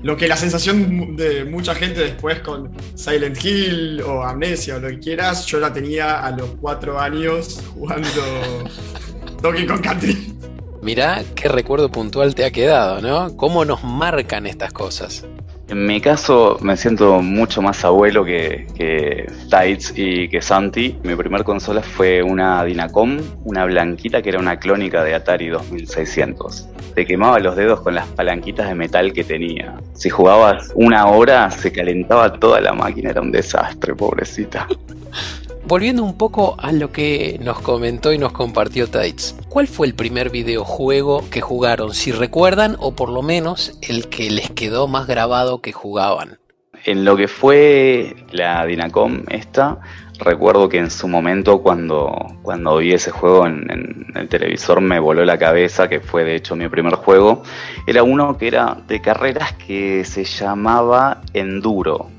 lo 0.04 0.18
que 0.18 0.28
la 0.28 0.38
sensación 0.38 1.16
de 1.16 1.46
mucha 1.46 1.74
gente 1.74 2.02
después 2.02 2.42
con 2.42 2.72
Silent 2.94 3.44
Hill 3.44 4.02
o 4.02 4.22
Amnesia 4.22 4.76
o 4.76 4.80
lo 4.80 4.90
que 4.90 5.00
quieras, 5.00 5.46
yo 5.46 5.60
la 5.60 5.72
tenía 5.72 6.20
a 6.20 6.32
los 6.32 6.50
cuatro 6.60 7.00
años 7.00 7.62
jugando 7.74 8.10
Donkey 9.42 9.66
Kong 9.66 9.82
Country. 9.82 10.34
Mirá 10.82 11.24
qué 11.34 11.48
recuerdo 11.48 11.90
puntual 11.90 12.36
te 12.36 12.44
ha 12.44 12.52
quedado, 12.52 13.02
¿no? 13.02 13.38
¿Cómo 13.38 13.64
nos 13.64 13.84
marcan 13.86 14.46
estas 14.46 14.74
cosas? 14.74 15.26
En 15.70 15.86
mi 15.86 16.02
caso 16.02 16.58
me 16.62 16.76
siento 16.76 17.22
mucho 17.22 17.62
más 17.62 17.86
abuelo 17.86 18.26
que, 18.26 18.68
que 18.76 19.32
Tights 19.50 19.94
y 19.96 20.28
que 20.28 20.42
Santi. 20.42 20.98
Mi 21.04 21.16
primer 21.16 21.44
consola 21.44 21.82
fue 21.82 22.22
una 22.22 22.64
Dinacom, 22.66 23.20
una 23.46 23.66
blanquita 23.66 24.22
que 24.22 24.30
era 24.30 24.40
una 24.40 24.60
clónica 24.60 25.04
de 25.04 25.16
Atari 25.16 25.48
2600. 25.48 26.68
Te 26.96 27.06
quemaba 27.06 27.40
los 27.40 27.56
dedos 27.56 27.80
con 27.80 27.96
las 27.96 28.08
palanquitas 28.08 28.68
de 28.68 28.76
metal 28.76 29.14
que 29.14 29.24
tenía. 29.24 29.80
Si 29.94 30.10
jugabas 30.10 30.72
una 30.76 31.08
hora 31.08 31.50
se 31.50 31.72
calentaba 31.72 32.34
toda 32.34 32.60
la 32.60 32.74
máquina, 32.74 33.12
era 33.12 33.22
un 33.22 33.32
desastre, 33.32 33.96
pobrecita. 33.96 34.68
Volviendo 35.66 36.04
un 36.04 36.18
poco 36.18 36.56
a 36.60 36.74
lo 36.74 36.92
que 36.92 37.40
nos 37.42 37.62
comentó 37.62 38.12
y 38.12 38.18
nos 38.18 38.34
compartió 38.34 38.90
Tights, 38.90 39.38
¿cuál 39.48 39.68
fue 39.68 39.88
el 39.88 39.96
primer 39.96 40.30
videojuego 40.30 41.24
que 41.32 41.40
jugaron? 41.40 41.94
Si 41.94 42.12
recuerdan, 42.12 42.76
o 42.80 42.96
por 42.96 43.10
lo 43.10 43.22
menos 43.22 43.80
el 43.82 44.10
que 44.10 44.30
les 44.30 44.50
quedó 44.50 44.90
más 44.90 45.08
grabado 45.08 45.62
que 45.62 45.72
jugaban. 45.72 46.38
En 46.84 47.06
lo 47.06 47.16
que 47.16 47.30
fue 47.30 48.14
la 48.34 48.66
Dinacom 48.66 49.24
esta, 49.30 49.80
recuerdo 50.20 50.68
que 50.68 50.80
en 50.80 50.92
su 50.92 51.08
momento 51.08 51.62
cuando, 51.62 52.14
cuando 52.42 52.76
vi 52.78 52.92
ese 52.92 53.12
juego 53.12 53.48
en, 53.48 53.66
en 53.72 54.12
el 54.16 54.28
televisor 54.28 54.82
me 54.82 55.00
voló 55.00 55.24
la 55.24 55.38
cabeza, 55.38 55.88
que 55.88 56.02
fue 56.02 56.26
de 56.26 56.36
hecho 56.36 56.58
mi 56.58 56.68
primer 56.68 56.96
juego. 56.96 57.42
Era 57.88 58.04
uno 58.04 58.38
que 58.38 58.48
era 58.48 58.78
de 58.86 59.00
carreras 59.02 59.54
que 59.54 60.04
se 60.04 60.26
llamaba 60.26 61.22
Enduro. 61.34 62.10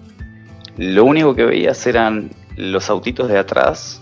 Lo 0.79 1.05
único 1.05 1.35
que 1.35 1.45
veías 1.45 1.87
eran 1.87 2.31
los 2.57 2.91
autitos 2.91 3.29
de 3.29 3.39
atrás, 3.39 4.01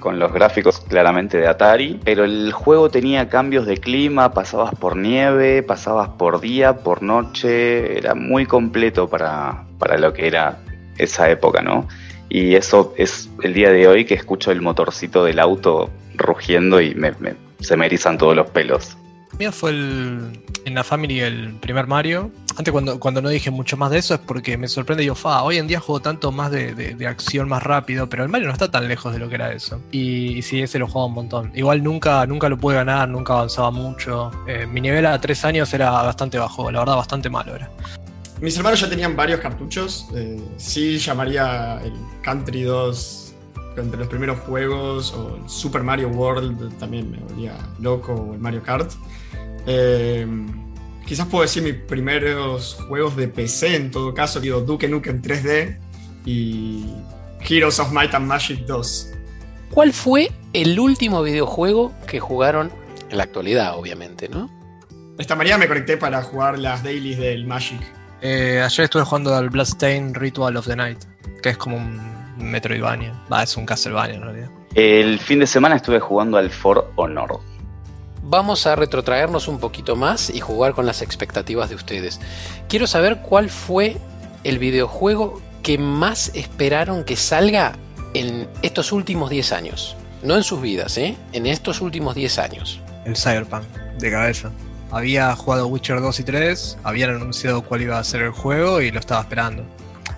con 0.00 0.18
los 0.18 0.32
gráficos 0.32 0.80
claramente 0.80 1.38
de 1.38 1.46
Atari, 1.46 2.00
pero 2.04 2.24
el 2.24 2.52
juego 2.52 2.90
tenía 2.90 3.28
cambios 3.28 3.66
de 3.66 3.78
clima, 3.78 4.32
pasabas 4.32 4.74
por 4.74 4.96
nieve, 4.96 5.62
pasabas 5.62 6.08
por 6.10 6.40
día, 6.40 6.78
por 6.78 7.02
noche, 7.02 7.96
era 7.98 8.14
muy 8.14 8.44
completo 8.44 9.08
para, 9.08 9.64
para 9.78 9.96
lo 9.98 10.12
que 10.12 10.26
era 10.26 10.58
esa 10.98 11.30
época, 11.30 11.62
¿no? 11.62 11.86
Y 12.28 12.54
eso 12.56 12.94
es 12.96 13.30
el 13.42 13.54
día 13.54 13.70
de 13.70 13.86
hoy 13.86 14.04
que 14.04 14.14
escucho 14.14 14.50
el 14.50 14.60
motorcito 14.60 15.24
del 15.24 15.38
auto 15.38 15.90
rugiendo 16.16 16.80
y 16.80 16.94
me, 16.94 17.12
me, 17.20 17.34
se 17.60 17.76
me 17.76 17.86
erizan 17.86 18.18
todos 18.18 18.34
los 18.34 18.50
pelos. 18.50 18.96
Mío 19.38 19.52
fue 19.52 19.70
el, 19.70 20.42
en 20.64 20.74
la 20.74 20.84
Family 20.84 21.20
el 21.20 21.54
primer 21.60 21.86
Mario. 21.86 22.30
Antes 22.56 22.70
cuando, 22.70 23.00
cuando 23.00 23.22
no 23.22 23.30
dije 23.30 23.50
mucho 23.50 23.76
más 23.76 23.90
de 23.90 23.98
eso 23.98 24.14
es 24.14 24.20
porque 24.20 24.58
me 24.58 24.68
sorprende, 24.68 25.02
digo, 25.02 25.14
fa, 25.14 25.42
hoy 25.42 25.56
en 25.56 25.66
día 25.66 25.80
juego 25.80 26.00
tanto 26.00 26.32
más 26.32 26.50
de, 26.50 26.74
de, 26.74 27.06
acción 27.06 27.48
más 27.48 27.62
rápido, 27.62 28.08
pero 28.08 28.22
el 28.22 28.28
Mario 28.28 28.48
no 28.48 28.52
está 28.52 28.70
tan 28.70 28.88
lejos 28.88 29.12
de 29.12 29.18
lo 29.18 29.28
que 29.28 29.36
era 29.36 29.52
eso. 29.52 29.80
Y, 29.90 30.38
y 30.38 30.42
sí, 30.42 30.60
ese 30.60 30.78
lo 30.78 30.86
jugaba 30.86 31.06
un 31.06 31.14
montón. 31.14 31.50
Igual 31.54 31.82
nunca, 31.82 32.26
nunca 32.26 32.48
lo 32.48 32.58
pude 32.58 32.76
ganar, 32.76 33.08
nunca 33.08 33.32
avanzaba 33.34 33.70
mucho. 33.70 34.30
Eh, 34.46 34.66
mi 34.66 34.80
nivel 34.80 35.06
a 35.06 35.20
tres 35.20 35.44
años 35.44 35.72
era 35.72 35.90
bastante 35.90 36.38
bajo, 36.38 36.70
la 36.70 36.80
verdad 36.80 36.96
bastante 36.96 37.30
malo 37.30 37.54
era. 37.54 37.70
Mis 38.40 38.56
hermanos 38.56 38.80
ya 38.80 38.88
tenían 38.88 39.16
varios 39.16 39.40
cartuchos. 39.40 40.08
Eh, 40.14 40.40
sí 40.56 40.98
llamaría 40.98 41.80
el 41.82 41.94
Country 42.22 42.62
2 42.62 43.34
entre 43.76 43.98
los 43.98 44.08
primeros 44.08 44.38
juegos, 44.40 45.12
o 45.14 45.36
el 45.36 45.48
Super 45.48 45.82
Mario 45.82 46.08
World 46.08 46.76
también 46.78 47.10
me 47.10 47.18
volvía 47.18 47.56
loco, 47.80 48.12
o 48.12 48.34
el 48.34 48.40
Mario 48.40 48.62
Kart. 48.62 48.90
Eh, 49.66 50.26
quizás 51.06 51.26
puedo 51.26 51.42
decir 51.42 51.62
mis 51.62 51.74
primeros 51.74 52.76
juegos 52.88 53.16
de 53.16 53.28
PC, 53.28 53.76
en 53.76 53.90
todo 53.90 54.14
caso, 54.14 54.40
digo 54.40 54.60
Duke 54.60 54.88
Nukem 54.88 55.22
3D 55.22 55.78
y 56.24 56.84
Heroes 57.40 57.78
of 57.78 57.92
Might 57.92 58.14
and 58.14 58.26
Magic 58.26 58.60
2. 58.66 59.12
¿Cuál 59.70 59.92
fue 59.92 60.30
el 60.52 60.78
último 60.78 61.22
videojuego 61.22 61.92
que 62.06 62.20
jugaron 62.20 62.70
en 63.10 63.16
la 63.16 63.24
actualidad, 63.24 63.78
obviamente, 63.78 64.28
no? 64.28 64.50
Esta 65.18 65.34
mañana 65.34 65.58
me 65.58 65.68
conecté 65.68 65.96
para 65.96 66.22
jugar 66.22 66.58
las 66.58 66.82
dailies 66.82 67.18
del 67.18 67.46
Magic. 67.46 67.80
Eh, 68.22 68.62
ayer 68.64 68.84
estuve 68.84 69.02
jugando 69.04 69.34
al 69.34 69.50
Bloodstained 69.50 70.16
Ritual 70.16 70.56
of 70.56 70.66
the 70.66 70.76
Night, 70.76 70.98
que 71.42 71.50
es 71.50 71.56
como 71.56 71.76
un 71.76 72.00
Metroidvania. 72.38 73.12
Va, 73.32 73.42
es 73.42 73.56
un 73.56 73.66
Castlevania 73.66 74.16
en 74.16 74.22
realidad. 74.22 74.50
El 74.74 75.18
fin 75.18 75.38
de 75.38 75.46
semana 75.46 75.76
estuve 75.76 76.00
jugando 76.00 76.38
al 76.38 76.50
For 76.50 76.90
Honor. 76.96 77.40
Vamos 78.24 78.68
a 78.68 78.76
retrotraernos 78.76 79.48
un 79.48 79.58
poquito 79.58 79.96
más 79.96 80.30
y 80.30 80.38
jugar 80.38 80.74
con 80.74 80.86
las 80.86 81.02
expectativas 81.02 81.68
de 81.68 81.74
ustedes. 81.74 82.20
Quiero 82.68 82.86
saber 82.86 83.20
cuál 83.20 83.50
fue 83.50 83.96
el 84.44 84.60
videojuego 84.60 85.42
que 85.64 85.76
más 85.76 86.30
esperaron 86.34 87.02
que 87.02 87.16
salga 87.16 87.72
en 88.14 88.48
estos 88.62 88.92
últimos 88.92 89.28
10 89.28 89.52
años. 89.52 89.96
No 90.22 90.36
en 90.36 90.44
sus 90.44 90.60
vidas, 90.60 90.96
¿eh? 90.98 91.16
En 91.32 91.46
estos 91.46 91.80
últimos 91.80 92.14
10 92.14 92.38
años. 92.38 92.80
El 93.04 93.16
Cyberpunk, 93.16 93.64
de 93.98 94.10
cabeza. 94.12 94.52
Había 94.92 95.34
jugado 95.34 95.66
Witcher 95.66 96.00
2 96.00 96.20
y 96.20 96.22
3, 96.22 96.78
habían 96.84 97.10
anunciado 97.10 97.62
cuál 97.62 97.82
iba 97.82 97.98
a 97.98 98.04
ser 98.04 98.22
el 98.22 98.30
juego 98.30 98.80
y 98.80 98.92
lo 98.92 99.00
estaba 99.00 99.22
esperando. 99.22 99.64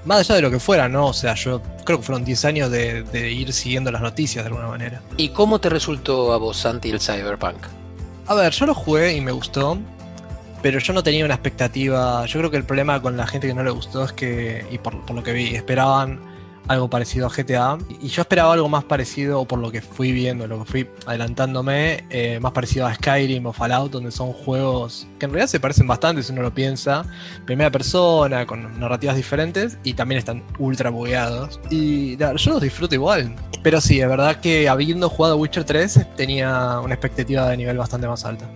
Más 0.04 0.18
allá 0.18 0.34
de 0.34 0.42
lo 0.42 0.50
que 0.50 0.58
fuera, 0.58 0.90
¿no? 0.90 1.06
O 1.06 1.14
sea, 1.14 1.34
yo 1.34 1.62
creo 1.87 2.00
que 2.00 2.04
fueron 2.04 2.23
10 2.23 2.44
años 2.44 2.70
de, 2.70 3.02
de 3.02 3.30
ir 3.30 3.54
siguiendo 3.54 3.90
las 3.90 4.02
noticias 4.02 4.44
de 4.44 4.49
alguna 4.49 4.68
manera. 4.68 5.00
¿Y 5.16 5.30
cómo 5.30 5.58
te 5.58 5.70
resultó 5.70 6.34
a 6.34 6.37
vos, 6.37 6.58
Santi, 6.58 6.90
el 6.90 7.00
Cyberpunk? 7.00 7.64
A 8.26 8.35
ver, 8.35 8.52
yo 8.52 8.66
lo 8.66 8.75
jugué 8.75 9.14
y 9.14 9.21
me 9.21 9.33
gustó, 9.33 9.78
pero 10.62 10.78
yo 10.78 10.93
no 10.95 11.02
tenía 11.02 11.25
una 11.25 11.35
expectativa. 11.35 12.25
Yo 12.25 12.40
creo 12.40 12.50
que 12.50 12.57
el 12.57 12.64
problema 12.64 13.02
con 13.02 13.16
la 13.16 13.26
gente 13.26 13.47
que 13.47 13.54
no 13.54 13.62
le 13.62 13.71
gustó 13.71 14.04
es 14.04 14.12
que, 14.12 14.66
y 14.71 14.78
por, 14.78 15.11
lo 15.11 15.23
que 15.23 15.33
vi, 15.33 15.54
esperaban 15.54 16.21
algo 16.68 16.88
parecido 16.88 17.26
a 17.26 17.30
GTA. 17.30 17.78
Y 18.00 18.09
yo 18.09 18.23
esperaba 18.23 18.52
algo 18.52 18.68
más 18.68 18.85
parecido, 18.85 19.44
por 19.44 19.59
lo 19.59 19.71
que 19.71 19.80
fui 19.80 20.12
viendo, 20.12 20.47
lo 20.47 20.64
que 20.64 20.71
fui 20.71 20.90
adelantándome, 21.06 22.04
eh, 22.11 22.38
más 22.40 22.52
parecido 22.52 22.87
a 22.87 22.94
Skyrim 22.94 23.47
o 23.47 23.52
Fallout, 23.52 23.92
donde 23.92 24.11
son 24.11 24.33
juegos 24.33 25.06
que 25.18 25.26
en 25.26 25.33
realidad 25.33 25.49
se 25.49 25.61
parecen 25.61 25.87
bastante 25.87 26.23
si 26.23 26.33
uno 26.33 26.42
lo 26.42 26.54
piensa. 26.54 27.04
Primera 27.44 27.71
persona, 27.71 28.47
con 28.47 28.78
narrativas 28.78 29.16
diferentes, 29.16 29.78
y 29.85 29.94
también 29.94 30.18
están 30.18 30.42
ultra 30.59 30.90
bugueados. 30.90 31.61
Y 31.71 32.16
yo 32.16 32.50
los 32.52 32.62
disfruto 32.62 32.94
igual. 32.94 33.35
Pero 33.62 33.80
sí, 33.80 34.00
es 34.00 34.09
verdad 34.09 34.40
que 34.40 34.68
habiendo 34.68 35.09
jugado 35.09 35.37
Witcher 35.37 35.64
3, 35.64 36.06
tenía 36.16 36.80
una 36.80 36.94
expectativa 36.94 37.49
de 37.49 37.56
nivel 37.56 37.78
bastante 37.78 38.06
más 38.06 38.25
alta. 38.25 38.49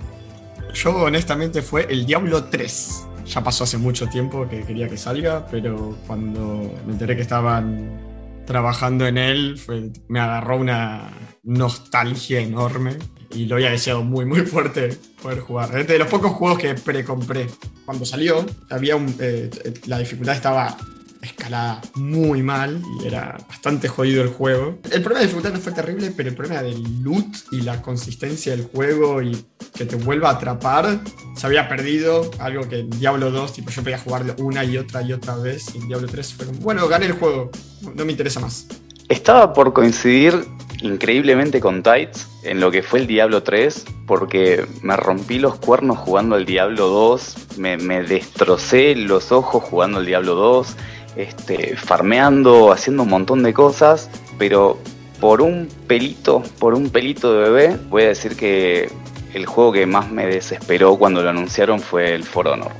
Yo 0.75 0.95
honestamente 0.97 1.63
fue 1.63 1.87
el 1.91 2.05
Diablo 2.05 2.45
3 2.45 3.08
ya 3.29 3.43
pasó 3.43 3.65
hace 3.65 3.79
mucho 3.79 4.07
tiempo 4.09 4.49
que 4.49 4.63
quería 4.63 4.89
que 4.89 4.97
salga, 4.97 5.47
pero 5.51 5.97
cuando 6.07 6.75
me 6.87 6.93
enteré 6.93 7.15
que 7.15 7.23
estaban 7.23 8.45
trabajando 8.47 9.07
en 9.07 9.19
él, 9.19 9.61
me 10.09 10.21
agarró 10.21 10.57
una 10.57 11.11
nostalgia 11.45 12.41
enorme 12.41 12.97
y 13.35 13.45
lo 13.45 13.57
había 13.57 13.71
deseado 13.71 14.03
muy, 14.03 14.25
muy 14.25 14.41
fuerte 14.41 14.97
poder 15.23 15.41
jugar. 15.41 15.79
Es 15.79 15.87
de 15.87 15.99
los 15.99 16.09
pocos 16.09 16.33
juegos 16.33 16.59
que 16.59 16.75
precompré. 16.75 17.47
Cuando 17.85 18.07
salió, 18.07 18.47
había 18.71 18.97
un, 18.97 19.15
eh, 19.21 19.51
la 19.87 19.99
dificultad 19.99 20.35
estaba 20.35 20.77
escalada 21.23 21.81
muy 21.95 22.43
mal 22.43 22.81
y 23.01 23.07
era 23.07 23.37
bastante 23.49 23.89
jodido 23.89 24.23
el 24.23 24.29
juego. 24.29 24.79
El 24.91 25.03
problema 25.03 25.21
de 25.21 25.27
dificultad 25.27 25.53
no 25.53 25.61
fue 25.61 25.73
terrible, 25.73 26.13
pero 26.17 26.29
el 26.29 26.35
problema 26.35 26.63
del 26.63 27.03
loot 27.03 27.27
y 27.53 27.63
la 27.63 27.83
consistencia 27.83 28.53
del 28.53 28.67
juego 28.67 29.23
y 29.23 29.45
que 29.75 29.85
te 29.85 29.97
vuelva 29.97 30.31
a 30.31 30.33
atrapar 30.33 31.01
se 31.37 31.47
había 31.47 31.69
perdido. 31.69 32.31
Algo 32.39 32.69
que 32.69 32.81
en 32.81 32.91
Diablo 32.91 33.31
2, 33.31 33.53
tipo, 33.53 33.71
yo 33.71 33.83
podía 33.83 33.99
jugar 33.99 34.25
una 34.39 34.65
y 34.65 34.77
otra 34.77 35.03
y 35.03 35.13
otra 35.13 35.37
vez. 35.37 35.75
Y 35.75 35.79
en 35.79 35.89
Diablo 35.89 36.09
3 36.09 36.35
fue 36.35 36.47
como, 36.47 36.59
bueno, 36.61 36.87
gané 36.89 37.07
el 37.07 37.13
juego, 37.13 37.51
no 37.95 38.05
me 38.05 38.13
interesa 38.13 38.41
más. 38.41 38.67
Estaba 39.09 39.53
por 39.53 39.73
coincidir 39.73 40.45
increíblemente 40.83 41.61
con 41.61 41.83
Tights 41.83 42.29
en 42.45 42.61
lo 42.61 42.71
que 42.71 42.83
fue 42.83 43.01
el 43.01 43.07
Diablo 43.07 43.43
3, 43.43 43.85
porque 44.07 44.65
me 44.83 44.97
rompí 44.97 45.39
los 45.39 45.57
cuernos 45.57 45.99
jugando 45.99 46.37
al 46.37 46.47
Diablo 46.47 46.89
2, 46.89 47.59
me, 47.59 47.77
me 47.79 48.03
destrocé 48.03 48.95
los 48.95 49.33
ojos 49.33 49.65
jugando 49.65 49.99
al 49.99 50.07
Diablo 50.07 50.35
2 50.35 50.77
este, 51.19 51.77
farmeando, 51.77 52.73
haciendo 52.73 53.03
un 53.03 53.11
montón 53.11 53.43
de 53.43 53.53
cosas, 53.53 54.09
pero 54.39 54.79
por 55.21 55.43
un 55.43 55.69
pelito, 55.89 56.43
por 56.61 56.75
un 56.75 56.91
pelito 56.91 57.33
de 57.33 57.51
bebé, 57.51 57.77
voy 57.89 58.05
a 58.05 58.09
decir 58.09 58.37
que 58.37 58.89
el 59.35 59.45
juego 59.45 59.73
que 59.73 59.85
más 59.85 60.11
me 60.11 60.27
desesperó 60.27 60.97
cuando 60.97 61.23
lo 61.23 61.29
anunciaron 61.29 61.81
fue 61.81 62.15
el 62.15 62.23
For 62.23 62.47
Honor. 62.47 62.73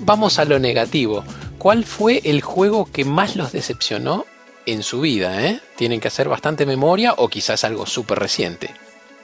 Vamos 0.00 0.40
a 0.40 0.44
lo 0.44 0.58
negativo. 0.58 1.24
¿Cuál 1.56 1.84
fue 1.84 2.20
el 2.24 2.42
juego 2.42 2.86
que 2.92 3.04
más 3.04 3.36
los 3.36 3.52
decepcionó 3.52 4.26
en 4.66 4.82
su 4.82 5.00
vida? 5.00 5.46
Eh? 5.46 5.60
Tienen 5.76 6.00
que 6.00 6.08
hacer 6.08 6.28
bastante 6.28 6.66
memoria 6.66 7.14
o 7.16 7.28
quizás 7.28 7.62
algo 7.62 7.86
súper 7.86 8.18
reciente. 8.18 8.70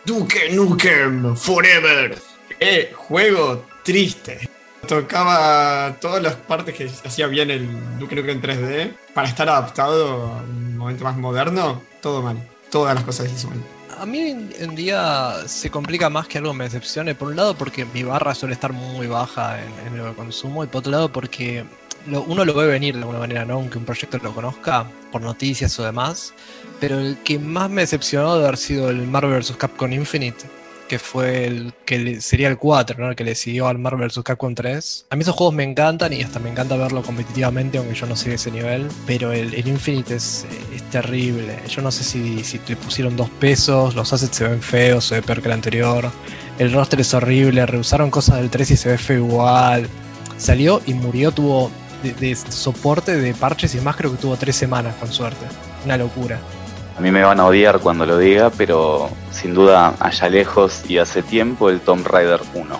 Duke 0.05 0.49
Nukem 0.53 1.37
Forever. 1.37 2.17
Eh, 2.61 2.93
juego 2.95 3.65
triste 3.83 4.49
tocaba 4.90 5.97
todas 6.00 6.20
las 6.20 6.35
partes 6.35 6.75
que 6.75 6.90
hacía 7.06 7.28
bien 7.28 7.49
el 7.52 7.68
Duke 8.00 8.16
Nukem 8.16 8.42
3D 8.42 8.92
para 9.14 9.28
estar 9.28 9.49
adaptado 9.49 10.26
a 10.26 10.42
un 10.42 10.76
momento 10.76 11.04
más 11.04 11.16
moderno, 11.16 11.80
todo 12.02 12.23
mal. 12.23 12.37
Todas 12.73 12.97
las 12.97 13.04
cosas 13.04 13.30
hizo 13.32 13.49
mal. 13.50 13.59
A 14.00 14.04
mí 14.04 14.50
en 14.59 14.75
día 14.75 15.35
se 15.47 15.70
complica 15.70 16.11
más 16.11 16.26
que 16.26 16.38
algo 16.38 16.52
me 16.54 16.64
decepcione. 16.64 17.14
Por 17.14 17.28
un 17.28 17.37
lado 17.37 17.54
porque 17.54 17.85
mi 17.85 18.02
barra 18.02 18.35
suele 18.35 18.54
estar 18.54 18.73
muy 18.73 19.06
baja 19.06 19.61
en, 19.62 19.97
lo 19.97 20.11
que 20.11 20.16
consumo 20.16 20.64
y 20.64 20.66
por 20.66 20.80
otro 20.80 20.90
lado 20.90 21.12
porque 21.12 21.64
uno 22.06 22.44
lo 22.44 22.54
ve 22.54 22.66
venir 22.66 22.94
de 22.94 23.02
alguna 23.02 23.20
manera, 23.20 23.44
¿no? 23.44 23.54
Aunque 23.54 23.78
un 23.78 23.85
proyecto 23.85 24.18
lo 24.18 24.35
conozca 24.35 24.87
por 25.12 25.23
noticias 25.23 25.78
o 25.78 25.85
demás. 25.85 26.35
Pero 26.80 26.99
el 26.99 27.16
que 27.23 27.38
más 27.38 27.70
me 27.70 27.82
decepcionó 27.82 28.37
de 28.38 28.42
haber 28.44 28.56
sido 28.56 28.90
el 28.90 29.06
Marvel 29.06 29.38
vs. 29.38 29.54
Capcom 29.56 29.92
Infinite 29.92 30.60
que 30.90 30.99
fue 30.99 31.44
el 31.47 31.73
que 31.87 32.20
sería 32.20 32.49
el 32.49 32.59
4, 32.59 32.99
¿no? 32.99 33.11
El 33.11 33.14
que 33.14 33.23
le 33.23 33.37
siguió 33.37 33.68
al 33.68 33.78
Marvel 33.78 34.09
vs. 34.09 34.25
Capcom 34.25 34.56
3. 34.56 35.06
A 35.11 35.14
mí 35.14 35.23
esos 35.23 35.37
juegos 35.37 35.54
me 35.54 35.62
encantan 35.62 36.12
y 36.12 36.20
hasta 36.20 36.40
me 36.40 36.50
encanta 36.50 36.76
verlo 36.76 37.04
competitivamente, 37.04 37.78
aunque 37.78 37.94
yo 37.94 38.06
no 38.06 38.16
sé 38.16 38.35
ese 38.35 38.50
nivel. 38.50 38.88
Pero 39.06 39.30
el, 39.30 39.54
Infinite 39.68 40.16
es, 40.16 40.44
terrible. 40.90 41.61
Yo 41.68 41.80
no 41.80 41.92
sé 41.92 42.02
si, 42.02 42.42
si 42.42 42.61
le 42.66 42.75
pusieron 42.75 43.16
dos 43.16 43.30
pesos, 43.30 43.94
los 43.94 44.12
assets 44.12 44.37
se 44.37 44.49
ven 44.49 44.61
feos, 44.61 45.04
se 45.04 45.14
ve 45.14 45.23
peor 45.23 45.40
que 45.40 45.47
el 45.47 45.54
anterior. 45.54 46.11
El 46.59 46.73
roster 46.73 47.00
es 47.00 47.14
horrible, 47.14 47.64
rehusaron 47.66 48.11
cosas 48.11 48.38
del 48.38 48.50
3 48.50 48.73
y 48.73 48.76
se 48.76 48.88
ve 48.88 48.99
feo 48.99 49.18
igual. 49.18 49.87
Salió 50.38 50.82
y 50.87 50.94
murió, 50.94 51.30
tuvo 51.30 51.70
de, 52.02 52.14
de 52.14 52.35
soporte 52.35 53.16
de 53.16 53.32
parches 53.32 53.76
y 53.76 53.80
más, 53.80 53.94
creo 53.94 54.11
que 54.11 54.18
tuvo 54.18 54.37
tres 54.37 54.56
semanas 54.56 54.97
con 54.97 55.12
suerte. 55.12 55.47
Una 55.85 55.97
locura. 55.97 56.40
A 57.00 57.02
mí 57.02 57.11
me 57.11 57.25
van 57.25 57.40
a 57.40 57.47
odiar 57.47 57.80
cuando 57.80 58.04
lo 58.04 58.19
diga, 58.19 58.50
pero 58.50 59.09
sin 59.30 59.54
duda 59.54 59.95
allá 60.00 60.28
lejos 60.28 60.83
y 60.87 60.99
hace 60.99 61.23
tiempo 61.23 61.71
el 61.71 61.80
Tomb 61.80 62.07
Raider 62.07 62.42
1. 62.52 62.78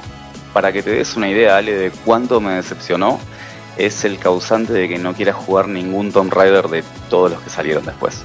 Para 0.53 0.75
que 0.75 0.83
te 0.83 0.91
des 0.91 1.17
una 1.17 1.31
idea, 1.31 1.57
Ale, 1.57 1.73
de 1.75 1.91
cuánto 2.05 2.39
me 2.39 2.53
decepcionó, 2.53 3.19
es 3.79 4.05
el 4.05 4.19
causante 4.19 4.75
de 4.75 4.91
que 4.91 4.99
no 4.99 5.15
quiera 5.15 5.33
jugar 5.33 5.69
ningún 5.69 6.13
Tomb 6.13 6.31
Raider 6.31 6.69
de 6.69 6.85
todos 7.09 7.31
los 7.31 7.41
que 7.41 7.49
salieron 7.49 7.87
después. 7.87 8.23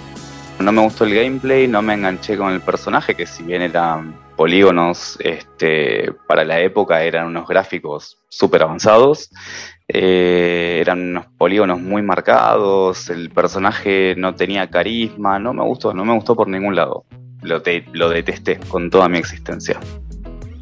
No 0.60 0.74
me 0.74 0.82
gustó 0.82 1.06
el 1.06 1.16
gameplay, 1.16 1.66
no 1.70 1.82
me 1.82 1.94
enganché 1.94 2.36
con 2.36 2.52
el 2.52 2.60
personaje, 2.60 3.16
que 3.16 3.26
si 3.26 3.44
bien 3.44 3.62
eran 3.62 4.20
polígonos, 4.36 5.18
este, 5.22 6.12
para 6.28 6.44
la 6.44 6.60
época 6.60 7.04
eran 7.04 7.28
unos 7.28 7.48
gráficos 7.48 8.18
súper 8.28 8.64
avanzados, 8.64 9.30
eh, 9.88 10.80
eran 10.82 11.12
unos 11.12 11.26
polígonos 11.38 11.80
muy 11.80 12.02
marcados, 12.02 13.10
el 13.10 13.30
personaje 13.30 14.16
no 14.18 14.36
tenía 14.36 14.70
carisma, 14.70 15.40
no 15.40 15.54
me 15.54 15.64
gustó, 15.64 15.94
no 15.94 16.06
me 16.06 16.14
gustó 16.14 16.36
por 16.36 16.48
ningún 16.48 16.76
lado. 16.76 17.06
Lo, 17.42 17.62
lo 17.94 18.10
detesté 18.10 18.60
con 18.68 18.90
toda 18.90 19.08
mi 19.08 19.20
existencia. 19.20 19.80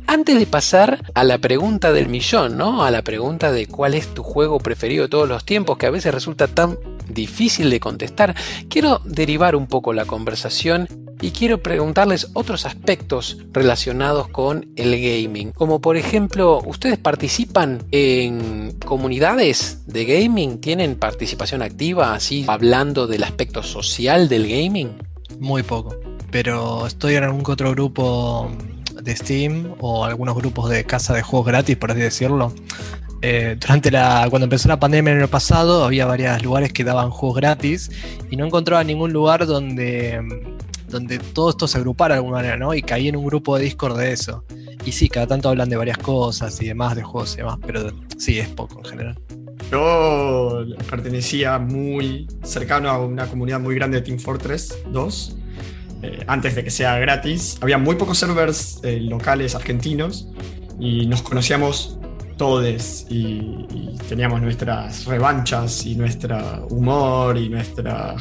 Antes 0.05 0.37
de 0.37 0.45
pasar 0.45 0.99
a 1.15 1.23
la 1.23 1.37
pregunta 1.37 1.93
del 1.93 2.09
millón, 2.09 2.57
¿no? 2.57 2.83
A 2.83 2.91
la 2.91 3.01
pregunta 3.01 3.51
de 3.51 3.67
cuál 3.67 3.93
es 3.93 4.13
tu 4.13 4.21
juego 4.21 4.59
preferido 4.59 5.03
de 5.03 5.09
todos 5.09 5.29
los 5.29 5.45
tiempos, 5.45 5.77
que 5.77 5.85
a 5.85 5.91
veces 5.91 6.13
resulta 6.13 6.47
tan 6.47 6.77
difícil 7.07 7.69
de 7.69 7.79
contestar, 7.79 8.35
quiero 8.69 8.99
derivar 9.05 9.55
un 9.55 9.67
poco 9.67 9.93
la 9.93 10.05
conversación 10.05 10.87
y 11.23 11.31
quiero 11.31 11.63
preguntarles 11.63 12.31
otros 12.33 12.65
aspectos 12.65 13.37
relacionados 13.53 14.27
con 14.27 14.67
el 14.75 14.91
gaming. 14.91 15.53
Como 15.53 15.79
por 15.79 15.95
ejemplo, 15.95 16.61
¿ustedes 16.65 16.97
participan 16.97 17.81
en 17.91 18.77
comunidades 18.85 19.87
de 19.87 20.03
gaming? 20.03 20.59
¿Tienen 20.59 20.95
participación 20.95 21.61
activa 21.61 22.13
así 22.13 22.43
hablando 22.49 23.07
del 23.07 23.23
aspecto 23.23 23.63
social 23.63 24.27
del 24.27 24.49
gaming? 24.49 24.97
Muy 25.39 25.63
poco, 25.63 25.95
pero 26.29 26.87
estoy 26.87 27.15
en 27.15 27.23
algún 27.23 27.43
otro 27.47 27.71
grupo 27.71 28.51
de 29.01 29.15
Steam 29.15 29.75
o 29.79 30.03
algunos 30.03 30.35
grupos 30.35 30.69
de 30.69 30.83
casa 30.83 31.13
de 31.13 31.21
juegos 31.21 31.47
gratis, 31.47 31.77
por 31.77 31.91
así 31.91 32.01
decirlo. 32.01 32.53
Eh, 33.21 33.55
durante 33.61 33.91
la 33.91 34.27
cuando 34.29 34.43
empezó 34.43 34.67
la 34.67 34.81
pandemia 34.81 35.13
en 35.13 35.21
el 35.21 35.29
pasado 35.29 35.85
había 35.85 36.05
varios 36.05 36.43
lugares 36.43 36.73
que 36.73 36.83
daban 36.83 37.11
juegos 37.11 37.37
gratis 37.37 37.89
y 38.29 38.35
no 38.35 38.45
encontraba 38.45 38.83
ningún 38.83 39.13
lugar 39.13 39.45
donde 39.45 40.21
donde 40.93 41.19
todo 41.19 41.49
esto 41.49 41.67
se 41.67 41.77
agrupara 41.77 42.15
de 42.15 42.19
alguna 42.19 42.37
manera, 42.37 42.55
¿no? 42.55 42.73
Y 42.73 42.81
caí 42.81 43.09
en 43.09 43.17
un 43.17 43.25
grupo 43.25 43.57
de 43.57 43.65
Discord 43.65 43.97
de 43.97 44.13
eso. 44.13 44.45
Y 44.85 44.91
sí, 44.93 45.09
cada 45.09 45.27
tanto 45.27 45.49
hablan 45.49 45.69
de 45.69 45.75
varias 45.75 45.97
cosas 45.97 46.61
y 46.61 46.67
demás, 46.67 46.95
de 46.95 47.03
juegos 47.03 47.33
y 47.33 47.37
demás, 47.37 47.57
pero 47.65 47.91
sí, 48.17 48.39
es 48.39 48.47
poco 48.49 48.79
en 48.79 48.85
general. 48.85 49.19
Yo 49.71 50.65
pertenecía 50.89 51.57
muy 51.57 52.27
cercano 52.43 52.89
a 52.89 53.03
una 53.03 53.27
comunidad 53.27 53.59
muy 53.59 53.75
grande 53.75 53.97
de 53.97 54.03
Team 54.03 54.19
Fortress 54.19 54.77
2, 54.91 55.37
eh, 56.03 56.23
antes 56.27 56.55
de 56.55 56.63
que 56.63 56.69
sea 56.69 56.97
gratis. 56.99 57.57
Había 57.61 57.77
muy 57.77 57.95
pocos 57.95 58.17
servers 58.17 58.79
eh, 58.83 58.99
locales 58.99 59.55
argentinos 59.55 60.27
y 60.79 61.07
nos 61.07 61.21
conocíamos 61.21 61.97
todos 62.37 63.05
y, 63.09 63.65
teníamos 64.07 64.41
nuestras 64.41 65.05
revanchas 65.05 65.85
y 65.85 65.95
nuestro 65.95 66.67
humor 66.69 67.37
y 67.37 67.49
nuestra... 67.49 68.15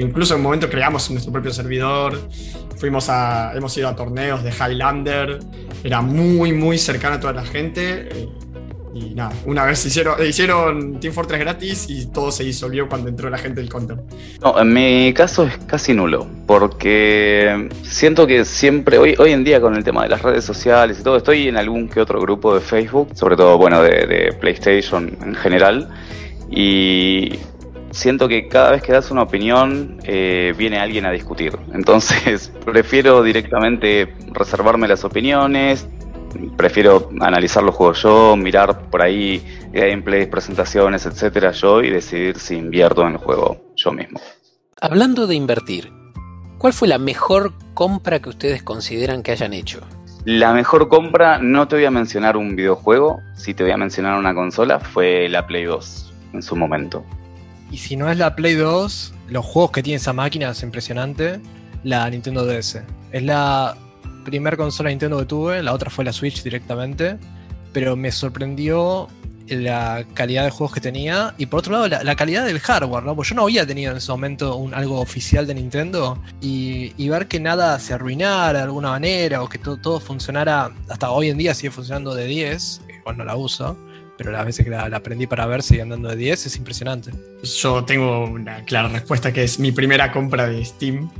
incluso 0.00 0.34
en 0.34 0.40
un 0.40 0.44
momento 0.44 0.68
creamos 0.68 1.10
nuestro 1.10 1.32
propio 1.32 1.52
servidor, 1.52 2.18
fuimos 2.76 3.08
a, 3.08 3.52
hemos 3.54 3.76
ido 3.76 3.88
a 3.88 3.96
torneos 3.96 4.42
de 4.42 4.50
Highlander, 4.50 5.40
era 5.82 6.00
muy, 6.00 6.52
muy 6.52 6.78
cercano 6.78 7.16
a 7.16 7.20
toda 7.20 7.32
la 7.34 7.44
gente. 7.44 8.08
Eh, 8.94 8.98
y 8.98 9.14
nada, 9.14 9.32
una 9.46 9.64
vez 9.64 9.84
hicieron, 9.84 10.24
hicieron 10.24 11.00
Team 11.00 11.12
Fortress 11.12 11.40
gratis 11.40 11.86
y 11.88 12.06
todo 12.06 12.30
se 12.30 12.44
disolvió 12.44 12.88
cuando 12.88 13.08
entró 13.08 13.28
la 13.28 13.38
gente 13.38 13.60
del 13.60 13.68
counter. 13.70 13.98
No, 14.40 14.60
en 14.60 14.72
mi 14.72 15.12
caso 15.12 15.44
es 15.44 15.58
casi 15.66 15.94
nulo, 15.94 16.26
porque 16.46 17.68
siento 17.82 18.26
que 18.26 18.44
siempre, 18.44 18.98
hoy, 18.98 19.14
hoy 19.18 19.32
en 19.32 19.44
día 19.44 19.60
con 19.60 19.74
el 19.74 19.84
tema 19.84 20.04
de 20.04 20.10
las 20.10 20.22
redes 20.22 20.44
sociales 20.44 20.98
y 21.00 21.02
todo, 21.02 21.16
estoy 21.16 21.48
en 21.48 21.56
algún 21.56 21.88
que 21.88 22.00
otro 22.00 22.20
grupo 22.20 22.54
de 22.54 22.60
Facebook, 22.60 23.10
sobre 23.14 23.36
todo, 23.36 23.58
bueno, 23.58 23.82
de, 23.82 24.34
PlayStation 24.40 25.16
en 25.22 25.34
general, 25.34 25.88
y 26.50 27.32
siento 27.90 28.28
que 28.28 28.48
cada 28.48 28.72
vez 28.72 28.82
que 28.82 28.92
das 28.92 29.10
una 29.10 29.22
opinión 29.22 29.98
eh, 30.04 30.52
viene 30.56 30.78
alguien 30.78 31.06
a 31.06 31.10
discutir. 31.10 31.56
Entonces 31.72 32.52
prefiero 32.64 33.22
directamente 33.22 34.14
reservarme 34.32 34.88
las 34.88 35.04
opiniones, 35.04 35.86
prefiero 36.56 37.10
analizar 37.20 37.62
los 37.62 37.74
juegos 37.74 38.02
yo, 38.02 38.36
mirar 38.36 38.90
por 38.90 39.02
ahí 39.02 39.42
gameplays, 39.72 40.28
presentaciones, 40.28 41.06
etcétera, 41.06 41.52
yo 41.52 41.82
y 41.82 41.90
decidir 41.90 42.38
si 42.38 42.56
invierto 42.56 43.02
en 43.06 43.12
el 43.12 43.18
juego 43.18 43.60
yo 43.76 43.92
mismo. 43.92 44.20
Hablando 44.80 45.26
de 45.26 45.34
invertir, 45.34 45.92
¿cuál 46.58 46.72
fue 46.72 46.88
la 46.88 46.98
mejor 46.98 47.52
compra 47.74 48.20
que 48.20 48.28
ustedes 48.28 48.62
consideran 48.62 49.22
que 49.22 49.32
hayan 49.32 49.52
hecho? 49.52 49.80
La 50.24 50.54
mejor 50.54 50.88
compra, 50.88 51.38
no 51.38 51.68
te 51.68 51.76
voy 51.76 51.84
a 51.84 51.90
mencionar 51.90 52.36
un 52.36 52.56
videojuego, 52.56 53.20
si 53.36 53.52
te 53.52 53.62
voy 53.62 53.72
a 53.72 53.76
mencionar 53.76 54.18
una 54.18 54.34
consola, 54.34 54.80
fue 54.80 55.28
la 55.28 55.46
Play 55.46 55.64
2 55.64 56.14
en 56.32 56.42
su 56.42 56.56
momento. 56.56 57.04
Y 57.70 57.78
si 57.78 57.96
no 57.96 58.10
es 58.10 58.16
la 58.16 58.34
Play 58.34 58.54
2, 58.54 59.14
los 59.28 59.44
juegos 59.44 59.72
que 59.72 59.82
tiene 59.82 59.96
esa 59.96 60.12
máquina 60.12 60.50
es 60.50 60.62
impresionante, 60.62 61.40
la 61.82 62.08
Nintendo 62.08 62.46
DS. 62.46 62.82
Es 63.12 63.22
la 63.22 63.76
primer 64.24 64.56
consola 64.56 64.90
Nintendo 64.90 65.18
que 65.18 65.26
tuve, 65.26 65.62
la 65.62 65.72
otra 65.72 65.90
fue 65.90 66.04
la 66.04 66.12
Switch 66.12 66.42
directamente, 66.42 67.18
pero 67.72 67.96
me 67.96 68.10
sorprendió 68.10 69.08
la 69.48 70.04
calidad 70.14 70.44
de 70.44 70.50
juegos 70.50 70.72
que 70.72 70.80
tenía 70.80 71.34
y 71.36 71.46
por 71.46 71.58
otro 71.58 71.72
lado 71.72 71.88
la, 72.02 72.16
calidad 72.16 72.46
del 72.46 72.60
hardware, 72.60 73.04
¿no? 73.04 73.14
Porque 73.14 73.30
yo 73.30 73.36
no 73.36 73.42
había 73.42 73.66
tenido 73.66 73.90
en 73.90 73.98
ese 73.98 74.10
momento 74.10 74.56
un, 74.56 74.72
algo 74.74 75.00
oficial 75.00 75.46
de 75.46 75.54
Nintendo 75.54 76.18
y, 76.40 77.08
ver 77.08 77.28
que 77.28 77.38
nada 77.38 77.78
se 77.78 77.94
arruinara 77.94 78.60
de 78.60 78.64
alguna 78.64 78.90
manera 78.90 79.42
o 79.42 79.48
que 79.48 79.58
todo, 79.58 80.00
funcionara, 80.00 80.72
hasta 80.88 81.10
hoy 81.10 81.28
en 81.28 81.38
día 81.38 81.54
sigue 81.54 81.70
funcionando 81.70 82.14
de 82.14 82.26
10, 82.26 82.80
igual 83.00 83.18
no 83.18 83.24
la 83.24 83.36
uso, 83.36 83.76
pero 84.16 84.32
las 84.32 84.44
veces 84.46 84.64
que 84.64 84.70
la, 84.70 84.84
aprendí 84.86 85.26
para 85.26 85.46
ver 85.46 85.62
sigue 85.62 85.82
andando 85.82 86.08
de 86.08 86.16
10, 86.16 86.46
es 86.46 86.56
impresionante. 86.56 87.12
Yo 87.42 87.84
tengo 87.84 88.24
una 88.24 88.64
clara 88.64 88.88
respuesta 88.88 89.32
que 89.32 89.44
es 89.44 89.58
mi 89.60 89.70
primera 89.70 90.10
compra 90.10 90.48
de 90.48 90.64
Steam 90.64 91.10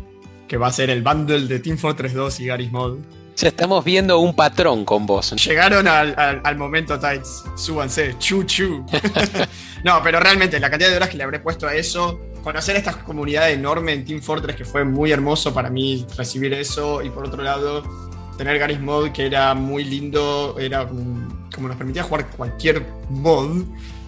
que 0.55 0.59
va 0.59 0.69
a 0.69 0.73
ser 0.73 0.89
el 0.89 1.03
bundle 1.03 1.49
de 1.49 1.59
Team 1.59 1.77
Fortress 1.77 2.15
2 2.15 2.39
y 2.39 2.47
Garry's 2.47 2.71
Mod. 2.71 2.99
Ya 3.37 3.49
estamos 3.49 3.85
viendo 3.85 4.21
un 4.21 4.37
patrón 4.37 4.85
con 4.85 5.05
vos. 5.05 5.33
Llegaron 5.45 5.89
al, 5.89 6.57
momento, 6.57 6.97
Tights. 6.97 7.43
Súbanse, 7.57 8.15
chu 8.21 8.45
chu. 8.45 8.87
no, 9.85 10.01
pero 10.05 10.21
realmente 10.21 10.61
la 10.61 10.71
cantidad 10.71 10.91
de 10.91 10.97
horas 10.97 11.09
que 11.09 11.17
le 11.17 11.25
habré 11.25 11.41
puesto 11.41 11.67
a 11.67 11.75
eso, 11.75 12.21
conocer 12.45 12.77
esta 12.77 12.93
comunidad 12.93 13.51
enorme 13.51 13.95
en 13.95 14.05
Team 14.05 14.23
Fortress, 14.23 14.55
que 14.55 14.65
fue 14.65 14.85
muy 14.85 15.11
hermoso 15.11 15.53
para 15.53 15.71
mí 15.71 16.07
recibir 16.17 16.55
eso, 16.55 17.03
y 17.03 17.11
por 17.11 17.27
otro 17.27 17.43
lado, 17.43 17.83
tener 18.39 18.57
Garry's 18.57 18.79
Mod, 18.79 19.11
que 19.11 19.27
era 19.27 19.55
muy 19.55 19.83
lindo, 19.83 20.55
era 20.57 20.87
como 20.87 21.67
nos 21.67 21.77
permitía 21.77 22.05
jugar 22.05 22.29
cualquier 22.29 22.87
mod, 23.11 23.65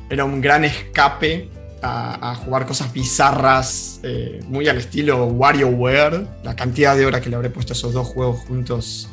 era 0.09 0.24
un 0.24 0.40
gran 0.40 0.64
escape 0.64 1.50
a, 1.87 2.35
jugar 2.35 2.66
cosas 2.66 2.92
bizarras, 2.92 4.01
eh, 4.03 4.40
muy 4.49 4.68
al 4.68 4.79
estilo 4.79 5.27
WarioWare. 5.27 6.27
La 6.42 6.57
cantidad 6.57 6.96
de 6.96 7.07
horas 7.07 7.20
que 7.20 7.31
le 7.31 7.37
habré 7.37 7.51
puesto 7.51 7.72
a 7.72 7.77
esos 7.77 7.92
dos 7.92 8.07
juegos 8.09 8.40
juntos 8.46 9.09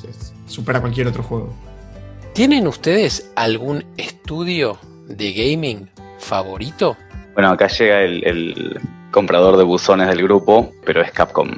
supera 0.48 0.82
cualquier 0.82 1.08
otro 1.08 1.24
juego. 1.24 1.54
¿Tienen 2.34 2.68
ustedes 2.68 3.32
algún 3.36 3.86
estudio 3.98 4.80
de 5.08 5.34
gaming 5.34 5.90
favorito? 6.18 6.98
Bueno, 7.34 7.50
acá 7.50 7.68
llega 7.68 8.02
el, 8.02 8.80
comprador 9.12 9.58
de 9.58 9.64
buzones 9.64 10.08
del 10.08 10.24
grupo, 10.24 10.72
pero 10.84 11.02
es 11.02 11.12
Capcom. 11.12 11.52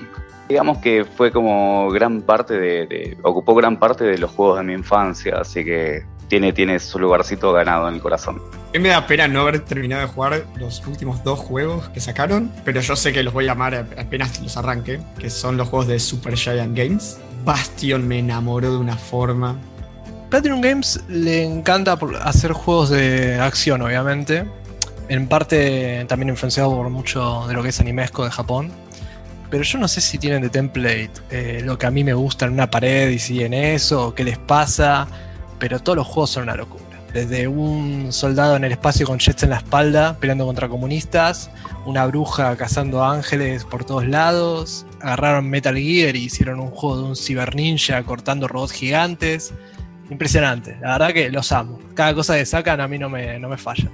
Digamos 0.50 0.80
que 0.80 1.06
fue 1.06 1.32
como 1.32 1.90
gran 1.90 2.22
parte 2.22 2.60
de, 2.60 3.18
ocupó 3.24 3.56
gran 3.56 3.80
parte 3.80 4.04
de 4.04 4.18
los 4.18 4.32
juegos 4.32 4.58
de 4.58 4.64
mi 4.66 4.74
infancia, 4.74 5.38
así 5.40 5.64
que 5.64 6.04
tiene, 6.28 6.54
tiene 6.54 6.80
su 6.80 7.00
lugarcito 7.00 7.52
ganado 7.54 7.88
en 7.88 7.96
el 7.96 8.02
corazón. 8.02 8.42
A 8.70 8.78
mí 8.78 8.80
me 8.80 8.90
da 8.90 9.08
pena 9.08 9.28
no 9.28 9.42
haber 9.42 9.60
terminado 9.62 10.02
de 10.02 10.08
jugar 10.08 10.46
los 10.58 10.86
últimos 10.86 11.24
dos 11.24 11.40
juegos 11.40 11.88
que 11.90 12.02
sacaron, 12.02 12.52
pero 12.64 12.82
yo 12.82 12.96
sé 12.96 13.14
que 13.14 13.24
los 13.24 13.34
voy 13.34 13.48
a 13.48 13.54
amar 13.54 13.88
apenas 13.98 14.42
los 14.42 14.58
arranque, 14.58 15.00
que 15.18 15.30
son 15.30 15.58
los 15.58 15.70
juegos 15.70 15.88
de 15.88 16.00
Super 16.00 16.36
Giant 16.36 16.78
Games. 16.78 17.20
Bastion 17.46 18.08
me 18.08 18.20
enamoró 18.20 18.72
de 18.72 18.78
una 18.78 18.98
forma. 18.98 19.58
Platinum 20.30 20.60
Games 20.60 21.02
le 21.08 21.44
encanta 21.44 21.98
hacer 22.24 22.52
juegos 22.52 22.90
de 22.90 23.40
acción, 23.40 23.82
obviamente. 23.82 24.46
En 25.08 25.28
parte 25.28 26.04
también 26.10 26.30
influenciado 26.30 26.76
por 26.76 26.90
mucho 26.90 27.46
de 27.48 27.54
lo 27.54 27.62
que 27.62 27.70
es 27.70 27.80
animesco 27.80 28.26
de 28.26 28.32
Japón. 28.32 28.72
Pero 29.52 29.64
yo 29.64 29.78
no 29.78 29.88
sé 29.88 30.02
si 30.02 30.18
tienen 30.18 30.42
de 30.42 30.50
template 30.50 31.12
eh, 31.30 31.62
lo 31.64 31.78
que 31.78 31.86
a 31.86 31.92
mí 31.92 32.04
me 32.04 32.16
gusta 32.16 32.46
en 32.48 32.54
una 32.54 32.70
pared 32.70 33.10
y 33.10 33.20
siguen 33.20 33.54
eso, 33.54 34.08
o 34.08 34.16
qué 34.16 34.24
les 34.24 34.40
pasa 34.40 35.08
pero 35.60 35.80
todos 35.80 35.98
los 35.98 36.08
juegos 36.08 36.32
son 36.32 36.44
una 36.44 36.56
locura. 36.56 36.84
Desde 37.14 37.48
un 37.48 38.12
soldado 38.12 38.58
en 38.58 38.66
el 38.66 38.74
espacio 38.74 39.08
con 39.08 39.20
jets 39.20 39.44
en 39.44 39.52
la 39.52 39.58
espalda 39.58 40.18
peleando 40.20 40.46
contra 40.46 40.68
comunistas, 40.68 41.50
una 41.86 42.06
bruja 42.08 42.58
cazando 42.58 43.06
ángeles 43.06 43.64
por 43.64 43.86
todos 43.86 44.06
lados, 44.06 44.86
agarraron 45.00 45.50
Metal 45.50 45.78
Gear 45.78 46.18
y 46.18 46.26
hicieron 46.26 46.60
un 46.60 46.72
juego 46.72 46.98
de 46.98 47.04
un 47.04 47.16
ciber 47.16 47.56
ninja 47.56 48.04
cortando 48.04 48.50
robots 48.50 48.74
gigantes. 48.74 49.54
Impresionante, 50.10 50.78
la 50.82 50.98
verdad 50.98 51.14
que 51.14 51.30
los 51.30 51.54
amo. 51.54 51.80
Cada 51.94 52.14
cosa 52.14 52.36
que 52.36 52.46
sacan 52.46 52.82
a 52.82 52.88
mí 52.90 52.98
no 52.98 53.08
me, 53.08 53.40
no 53.40 53.48
me 53.48 53.58
falla. 53.58 53.90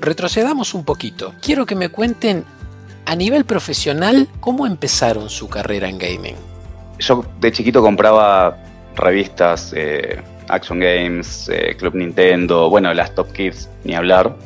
Retrocedamos 0.00 0.72
un 0.72 0.86
poquito. 0.86 1.34
Quiero 1.42 1.66
que 1.66 1.74
me 1.74 1.90
cuenten 1.90 2.44
a 3.04 3.14
nivel 3.14 3.44
profesional 3.44 4.26
cómo 4.40 4.66
empezaron 4.66 5.28
su 5.28 5.50
carrera 5.50 5.86
en 5.86 5.98
gaming. 5.98 6.36
Yo 6.98 7.26
de 7.40 7.52
chiquito 7.52 7.82
compraba 7.82 8.56
revistas. 8.96 9.74
Eh 9.76 10.22
Action 10.48 10.80
Games, 10.80 11.48
eh, 11.52 11.76
Club 11.78 11.94
Nintendo, 11.94 12.70
bueno, 12.70 12.92
las 12.94 13.14
Top 13.14 13.32
Kids, 13.32 13.68
ni 13.84 13.94
hablar. 13.94 14.36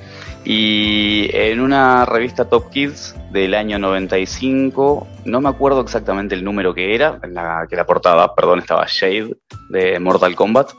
Y 0.45 1.31
en 1.33 1.61
una 1.61 2.05
revista 2.05 2.49
Top 2.49 2.71
Kids 2.71 3.15
del 3.31 3.55
año 3.55 3.79
95, 3.79 5.07
no 5.25 5.41
me 5.41 5.49
acuerdo 5.49 5.81
exactamente 5.81 6.35
el 6.35 6.43
número 6.43 6.75
que 6.75 6.95
era, 6.95 7.21
la 7.29 7.67
que 7.71 7.77
la 7.77 7.87
portada, 7.87 8.35
perdón, 8.35 8.59
estaba 8.59 8.87
Shade 8.88 9.37
de 9.71 10.01
Mortal 10.01 10.35
Kombat, 10.35 10.73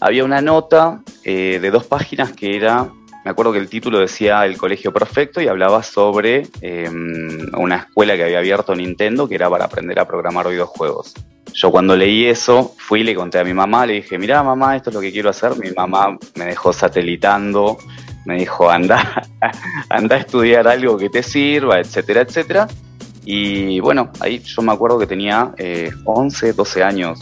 había 0.00 0.24
una 0.24 0.42
nota 0.42 1.00
eh, 1.24 1.58
de 1.60 1.70
dos 1.70 1.84
páginas 1.86 2.32
que 2.32 2.54
era, 2.54 2.86
me 3.24 3.30
acuerdo 3.30 3.52
que 3.52 3.58
el 3.58 3.68
título 3.68 3.98
decía 3.98 4.44
El 4.44 4.58
Colegio 4.58 4.92
Perfecto 4.92 5.40
y 5.40 5.48
hablaba 5.48 5.82
sobre 5.82 6.46
em, 6.60 7.50
una 7.56 7.76
escuela 7.76 8.14
que 8.14 8.24
había 8.24 8.38
abierto 8.38 8.74
Nintendo 8.74 9.26
que 9.26 9.34
era 9.34 9.48
para 9.48 9.64
aprender 9.64 9.98
a 9.98 10.06
programar 10.06 10.48
videojuegos. 10.48 11.14
Yo 11.54 11.70
cuando 11.70 11.96
leí 11.96 12.26
eso, 12.26 12.74
fui 12.78 13.00
y 13.00 13.04
le 13.04 13.14
conté 13.14 13.38
a 13.38 13.44
mi 13.44 13.54
mamá, 13.54 13.86
le 13.86 13.94
dije, 13.94 14.18
mira 14.18 14.42
mamá, 14.42 14.76
esto 14.76 14.90
es 14.90 14.94
lo 14.94 15.00
que 15.00 15.12
quiero 15.12 15.30
hacer. 15.30 15.56
Mi 15.56 15.70
mamá 15.70 16.16
me 16.36 16.44
dejó 16.44 16.72
satelitando, 16.72 17.78
me 18.24 18.36
dijo, 18.38 18.70
anda, 18.70 19.28
anda 19.88 20.16
a 20.16 20.18
estudiar 20.18 20.68
algo 20.68 20.96
que 20.96 21.10
te 21.10 21.22
sirva, 21.22 21.80
etcétera, 21.80 22.22
etcétera. 22.22 22.68
Y 23.24 23.80
bueno, 23.80 24.10
ahí 24.20 24.38
yo 24.38 24.62
me 24.62 24.72
acuerdo 24.72 24.98
que 24.98 25.06
tenía 25.06 25.52
11, 26.04 26.48
eh, 26.48 26.52
12 26.52 26.82
años 26.82 27.18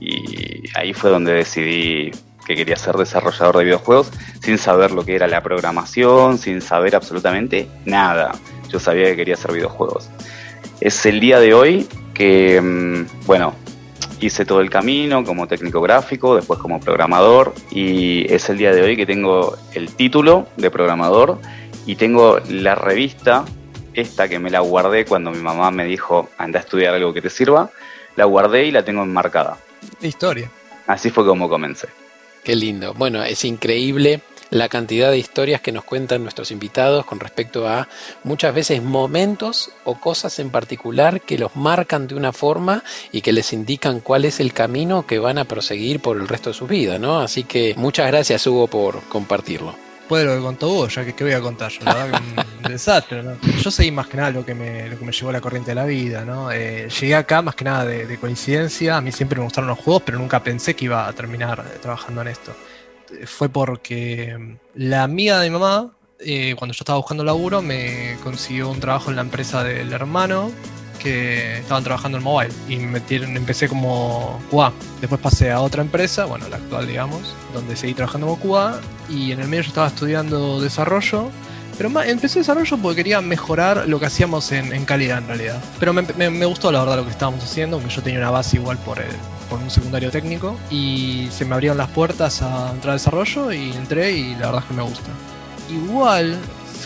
y 0.00 0.62
ahí 0.76 0.92
fue 0.92 1.10
donde 1.10 1.32
decidí 1.32 2.10
que 2.46 2.56
quería 2.56 2.76
ser 2.76 2.96
desarrollador 2.96 3.58
de 3.58 3.64
videojuegos 3.64 4.10
sin 4.40 4.58
saber 4.58 4.90
lo 4.90 5.04
que 5.04 5.14
era 5.14 5.26
la 5.26 5.42
programación, 5.42 6.38
sin 6.38 6.62
saber 6.62 6.96
absolutamente 6.96 7.68
nada. 7.84 8.32
Yo 8.68 8.80
sabía 8.80 9.04
que 9.06 9.16
quería 9.16 9.34
hacer 9.34 9.52
videojuegos. 9.52 10.08
Es 10.80 11.04
el 11.06 11.20
día 11.20 11.40
de 11.40 11.54
hoy 11.54 11.88
que, 12.18 12.60
mm, 12.60 13.26
bueno, 13.26 13.54
hice 14.20 14.44
todo 14.44 14.60
el 14.60 14.68
camino 14.68 15.24
como 15.24 15.46
técnico 15.46 15.80
gráfico, 15.80 16.34
después 16.34 16.58
como 16.58 16.80
programador 16.80 17.54
y 17.70 18.30
es 18.32 18.50
el 18.50 18.58
día 18.58 18.72
de 18.72 18.82
hoy 18.82 18.96
que 18.96 19.06
tengo 19.06 19.56
el 19.72 19.94
título 19.94 20.48
de 20.56 20.70
programador 20.70 21.38
y 21.86 21.94
tengo 21.94 22.40
la 22.50 22.74
revista 22.74 23.44
esta 23.94 24.28
que 24.28 24.40
me 24.40 24.50
la 24.50 24.60
guardé 24.60 25.04
cuando 25.04 25.30
mi 25.30 25.38
mamá 25.38 25.70
me 25.70 25.84
dijo, 25.84 26.28
anda 26.38 26.58
a 26.58 26.62
estudiar 26.62 26.94
algo 26.94 27.14
que 27.14 27.22
te 27.22 27.30
sirva, 27.30 27.70
la 28.16 28.24
guardé 28.24 28.66
y 28.66 28.72
la 28.72 28.84
tengo 28.84 29.02
enmarcada. 29.02 29.56
Historia. 30.00 30.50
Así 30.88 31.10
fue 31.10 31.24
como 31.24 31.48
comencé. 31.48 31.88
Qué 32.42 32.56
lindo. 32.56 32.94
Bueno, 32.94 33.22
es 33.22 33.44
increíble 33.44 34.22
la 34.50 34.68
cantidad 34.68 35.10
de 35.10 35.18
historias 35.18 35.60
que 35.60 35.72
nos 35.72 35.84
cuentan 35.84 36.22
nuestros 36.22 36.50
invitados 36.50 37.04
con 37.04 37.20
respecto 37.20 37.68
a 37.68 37.88
muchas 38.24 38.54
veces 38.54 38.82
momentos 38.82 39.70
o 39.84 40.00
cosas 40.00 40.38
en 40.38 40.50
particular 40.50 41.20
que 41.20 41.38
los 41.38 41.56
marcan 41.56 42.06
de 42.06 42.14
una 42.14 42.32
forma 42.32 42.82
y 43.12 43.20
que 43.20 43.32
les 43.32 43.52
indican 43.52 44.00
cuál 44.00 44.24
es 44.24 44.40
el 44.40 44.52
camino 44.52 45.06
que 45.06 45.18
van 45.18 45.38
a 45.38 45.44
proseguir 45.44 46.00
por 46.00 46.16
el 46.16 46.28
resto 46.28 46.50
de 46.50 46.54
su 46.54 46.66
vida, 46.66 46.98
¿no? 46.98 47.20
Así 47.20 47.44
que 47.44 47.74
muchas 47.76 48.06
gracias 48.06 48.46
Hugo 48.46 48.66
por 48.66 49.02
compartirlo. 49.04 49.74
Puede 50.08 50.24
lo 50.24 50.36
que 50.36 50.40
contó 50.40 50.70
Hugo, 50.70 50.88
ya 50.88 51.04
que 51.04 51.14
qué 51.14 51.22
voy 51.22 51.34
a 51.34 51.40
contar 51.40 51.70
yo, 51.70 51.84
verdad 51.84 52.10
que 52.10 52.66
un 52.66 52.72
desastre, 52.72 53.22
¿no? 53.22 53.36
Yo 53.60 53.70
seguí 53.70 53.90
más 53.90 54.06
que 54.06 54.16
nada 54.16 54.30
lo 54.30 54.46
que 54.46 54.54
me, 54.54 54.88
lo 54.88 54.98
que 54.98 55.04
me 55.04 55.12
llevó 55.12 55.28
a 55.28 55.34
la 55.34 55.42
corriente 55.42 55.72
de 55.72 55.74
la 55.74 55.84
vida, 55.84 56.24
¿no? 56.24 56.50
Eh, 56.50 56.88
llegué 56.88 57.14
acá 57.14 57.42
más 57.42 57.54
que 57.54 57.64
nada 57.64 57.84
de, 57.84 58.06
de 58.06 58.16
coincidencia, 58.16 58.96
a 58.96 59.02
mí 59.02 59.12
siempre 59.12 59.38
me 59.38 59.44
gustaron 59.44 59.68
los 59.68 59.78
juegos, 59.78 60.04
pero 60.06 60.18
nunca 60.18 60.42
pensé 60.42 60.74
que 60.74 60.86
iba 60.86 61.06
a 61.06 61.12
terminar 61.12 61.62
trabajando 61.82 62.22
en 62.22 62.28
esto 62.28 62.54
fue 63.26 63.48
porque 63.48 64.36
mm, 64.38 64.56
la 64.74 65.02
amiga 65.02 65.40
de 65.40 65.50
mi 65.50 65.58
mamá, 65.58 65.92
eh, 66.20 66.54
cuando 66.58 66.74
yo 66.74 66.82
estaba 66.82 66.98
buscando 66.98 67.24
laburo, 67.24 67.62
me 67.62 68.16
consiguió 68.22 68.70
un 68.70 68.80
trabajo 68.80 69.10
en 69.10 69.16
la 69.16 69.22
empresa 69.22 69.64
del 69.64 69.92
hermano 69.92 70.50
que 70.98 71.58
estaban 71.58 71.84
trabajando 71.84 72.18
en 72.18 72.24
mobile 72.24 72.52
y 72.68 72.76
me 72.76 72.86
metieron, 72.88 73.36
empecé 73.36 73.68
como 73.68 74.40
QA. 74.50 74.72
Después 75.00 75.20
pasé 75.20 75.50
a 75.50 75.60
otra 75.60 75.82
empresa, 75.82 76.24
bueno, 76.24 76.48
la 76.48 76.56
actual, 76.56 76.86
digamos, 76.86 77.34
donde 77.54 77.76
seguí 77.76 77.94
trabajando 77.94 78.26
como 78.26 78.40
QA 78.40 78.80
y 79.08 79.32
en 79.32 79.40
el 79.40 79.48
medio 79.48 79.62
yo 79.62 79.68
estaba 79.68 79.86
estudiando 79.86 80.60
desarrollo. 80.60 81.30
Pero 81.76 81.90
más, 81.90 82.08
empecé 82.08 82.40
desarrollo 82.40 82.76
porque 82.78 82.96
quería 82.96 83.20
mejorar 83.20 83.86
lo 83.88 84.00
que 84.00 84.06
hacíamos 84.06 84.50
en, 84.50 84.84
calidad 84.84 85.18
en 85.18 85.28
realidad. 85.28 85.62
Pero 85.78 85.92
me, 85.92 86.44
gustó 86.46 86.72
la 86.72 86.80
verdad 86.80 86.96
lo 86.96 87.04
que 87.04 87.12
estábamos 87.12 87.44
haciendo, 87.44 87.76
aunque 87.76 87.94
yo 87.94 88.02
tenía 88.02 88.18
una 88.18 88.30
base 88.30 88.56
igual 88.56 88.78
por 88.78 88.98
el, 88.98 89.06
por 89.48 89.58
un 89.58 89.70
secundario 89.70 90.10
técnico 90.10 90.56
y 90.70 91.28
se 91.30 91.44
me 91.44 91.54
abrieron 91.54 91.78
las 91.78 91.88
puertas 91.88 92.42
a 92.42 92.70
entrar 92.70 92.92
al 92.92 92.98
desarrollo 92.98 93.52
y 93.52 93.72
entré 93.72 94.12
y 94.12 94.34
la 94.34 94.46
verdad 94.46 94.60
es 94.60 94.64
que 94.66 94.74
me 94.74 94.82
gusta. 94.82 95.10
Igual, 95.70 96.38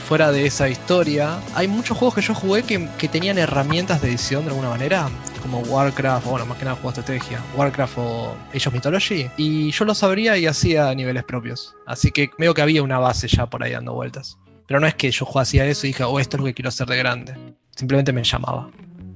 fuera 0.09 0.33
de 0.33 0.47
esa 0.47 0.69
historia, 0.69 1.39
hay 1.55 1.69
muchos 1.69 1.97
juegos 1.97 2.15
que 2.15 2.23
yo 2.23 2.35
jugué 2.35 2.63
que, 2.63 2.89
que 2.99 3.09
tenían 3.09 3.39
herramientas 3.39 4.03
de 4.03 4.09
edición 4.09 4.45
de 4.45 4.51
alguna 4.51 4.69
manera, 4.69 5.09
como 5.43 5.61
Warcraft, 5.61 6.27
bueno, 6.27 6.47
más 6.47 6.59
que 6.59 6.65
nada 6.65 6.77
juego 6.77 6.93
de 6.93 7.01
estrategia, 7.01 7.41
Warcraft 7.57 7.99
o 7.99 8.37
Age 8.55 8.69
of 8.69 8.75
Mythology, 8.75 9.31
y 9.37 9.71
yo 9.71 9.85
lo 9.85 9.95
sabría 9.95 10.37
y 10.37 10.47
hacía 10.47 10.95
niveles 10.95 11.25
propios. 11.25 11.75
Así 11.87 12.11
que 12.11 12.31
veo 12.39 12.55
que 12.55 12.63
había 12.63 12.83
una 12.83 12.99
base 12.99 13.29
ya 13.29 13.47
por 13.47 13.63
ahí 13.63 13.73
dando 13.73 13.95
vueltas. 13.95 14.39
Pero 14.67 14.81
no 14.81 14.87
es 14.87 14.95
que 14.95 15.11
yo 15.11 15.27
hacía 15.39 15.67
eso 15.67 15.87
y 15.87 15.91
dije, 15.91 16.05
oh, 16.05 16.19
esto 16.19 16.37
es 16.37 16.41
lo 16.41 16.47
que 16.47 16.55
quiero 16.55 16.69
hacer 16.69 16.87
de 16.87 16.97
grande. 16.97 17.37
Simplemente 17.75 18.13
me 18.13 18.23
llamaba 18.23 18.71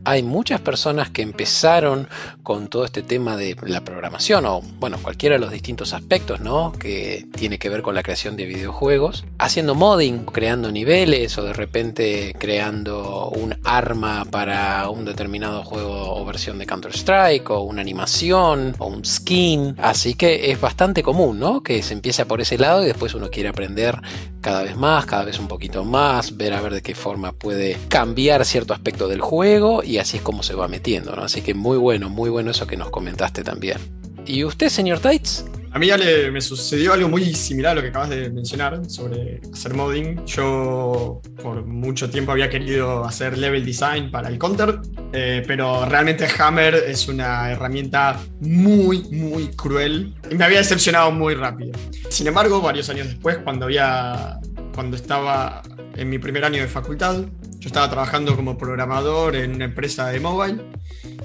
hay 0.06 0.22
muchas 0.22 0.60
personas 0.60 1.10
que 1.10 1.22
empezaron 1.22 2.08
con 2.44 2.68
todo 2.68 2.84
este 2.84 3.02
tema 3.02 3.36
de 3.36 3.56
la 3.62 3.80
programación 3.80 4.46
o, 4.46 4.62
bueno, 4.78 4.98
cualquiera 5.02 5.34
de 5.34 5.40
los 5.40 5.50
distintos 5.50 5.92
aspectos, 5.92 6.40
¿no? 6.40 6.72
Que 6.72 7.26
tiene 7.34 7.58
que 7.58 7.68
ver 7.68 7.82
con 7.82 7.96
la 7.96 8.04
creación 8.04 8.36
de 8.36 8.46
videojuegos, 8.46 9.24
haciendo 9.38 9.74
modding, 9.74 10.24
creando 10.26 10.70
niveles 10.70 11.36
o 11.38 11.42
de 11.42 11.52
repente 11.52 12.36
creando 12.38 13.30
un 13.30 13.56
arma 13.64 14.24
para 14.30 14.88
un 14.90 15.04
determinado 15.04 15.64
juego 15.64 16.14
o 16.14 16.24
versión 16.24 16.58
de 16.58 16.66
Counter-Strike 16.66 17.50
o 17.50 17.62
una 17.62 17.80
animación 17.80 18.76
o 18.78 18.86
un 18.86 19.04
skin. 19.04 19.74
Así 19.78 20.14
que 20.14 20.52
es 20.52 20.60
bastante 20.60 21.02
común, 21.02 21.40
¿no? 21.40 21.64
Que 21.64 21.82
se 21.82 21.94
empiece 21.94 22.24
por 22.26 22.40
ese 22.40 22.58
lado 22.58 22.84
y 22.84 22.86
después 22.86 23.12
uno 23.14 23.28
quiere 23.28 23.48
aprender 23.48 24.00
cada 24.46 24.62
vez 24.62 24.76
más, 24.76 25.06
cada 25.06 25.24
vez 25.24 25.40
un 25.40 25.48
poquito 25.48 25.82
más, 25.82 26.36
ver 26.36 26.54
a 26.54 26.60
ver 26.60 26.72
de 26.72 26.80
qué 26.80 26.94
forma 26.94 27.32
puede 27.32 27.76
cambiar 27.88 28.44
cierto 28.44 28.74
aspecto 28.74 29.08
del 29.08 29.20
juego 29.20 29.82
y 29.82 29.98
así 29.98 30.18
es 30.18 30.22
como 30.22 30.44
se 30.44 30.54
va 30.54 30.68
metiendo. 30.68 31.12
Así 31.20 31.42
que 31.42 31.52
muy 31.52 31.76
bueno, 31.76 32.10
muy 32.10 32.30
bueno 32.30 32.52
eso 32.52 32.64
que 32.64 32.76
nos 32.76 32.90
comentaste 32.90 33.42
también. 33.42 33.78
¿Y 34.24 34.44
usted, 34.44 34.68
señor 34.68 35.00
Tights? 35.00 35.46
A 35.76 35.78
mí 35.78 35.88
ya 35.88 35.98
le, 35.98 36.30
me 36.30 36.40
sucedió 36.40 36.94
algo 36.94 37.06
muy 37.10 37.34
similar 37.34 37.72
a 37.72 37.74
lo 37.74 37.82
que 37.82 37.88
acabas 37.88 38.08
de 38.08 38.30
mencionar 38.30 38.88
sobre 38.88 39.42
hacer 39.52 39.74
modding. 39.74 40.24
Yo 40.24 41.20
por 41.42 41.66
mucho 41.66 42.08
tiempo 42.08 42.32
había 42.32 42.48
querido 42.48 43.04
hacer 43.04 43.36
level 43.36 43.62
design 43.62 44.10
para 44.10 44.30
el 44.30 44.38
counter, 44.38 44.80
eh, 45.12 45.42
pero 45.46 45.84
realmente 45.84 46.26
Hammer 46.38 46.76
es 46.76 47.08
una 47.08 47.50
herramienta 47.52 48.18
muy, 48.40 49.02
muy 49.10 49.48
cruel 49.48 50.14
y 50.30 50.34
me 50.36 50.46
había 50.46 50.60
decepcionado 50.60 51.10
muy 51.10 51.34
rápido. 51.34 51.72
Sin 52.08 52.26
embargo, 52.26 52.62
varios 52.62 52.88
años 52.88 53.08
después, 53.08 53.36
cuando 53.44 53.66
había 53.66 54.40
cuando 54.74 54.96
estaba 54.96 55.60
en 55.94 56.08
mi 56.08 56.18
primer 56.18 56.46
año 56.46 56.62
de 56.62 56.68
facultad, 56.68 57.26
yo 57.58 57.66
estaba 57.66 57.90
trabajando 57.90 58.34
como 58.34 58.56
programador 58.56 59.36
en 59.36 59.56
una 59.56 59.66
empresa 59.66 60.08
de 60.08 60.20
mobile 60.20 60.58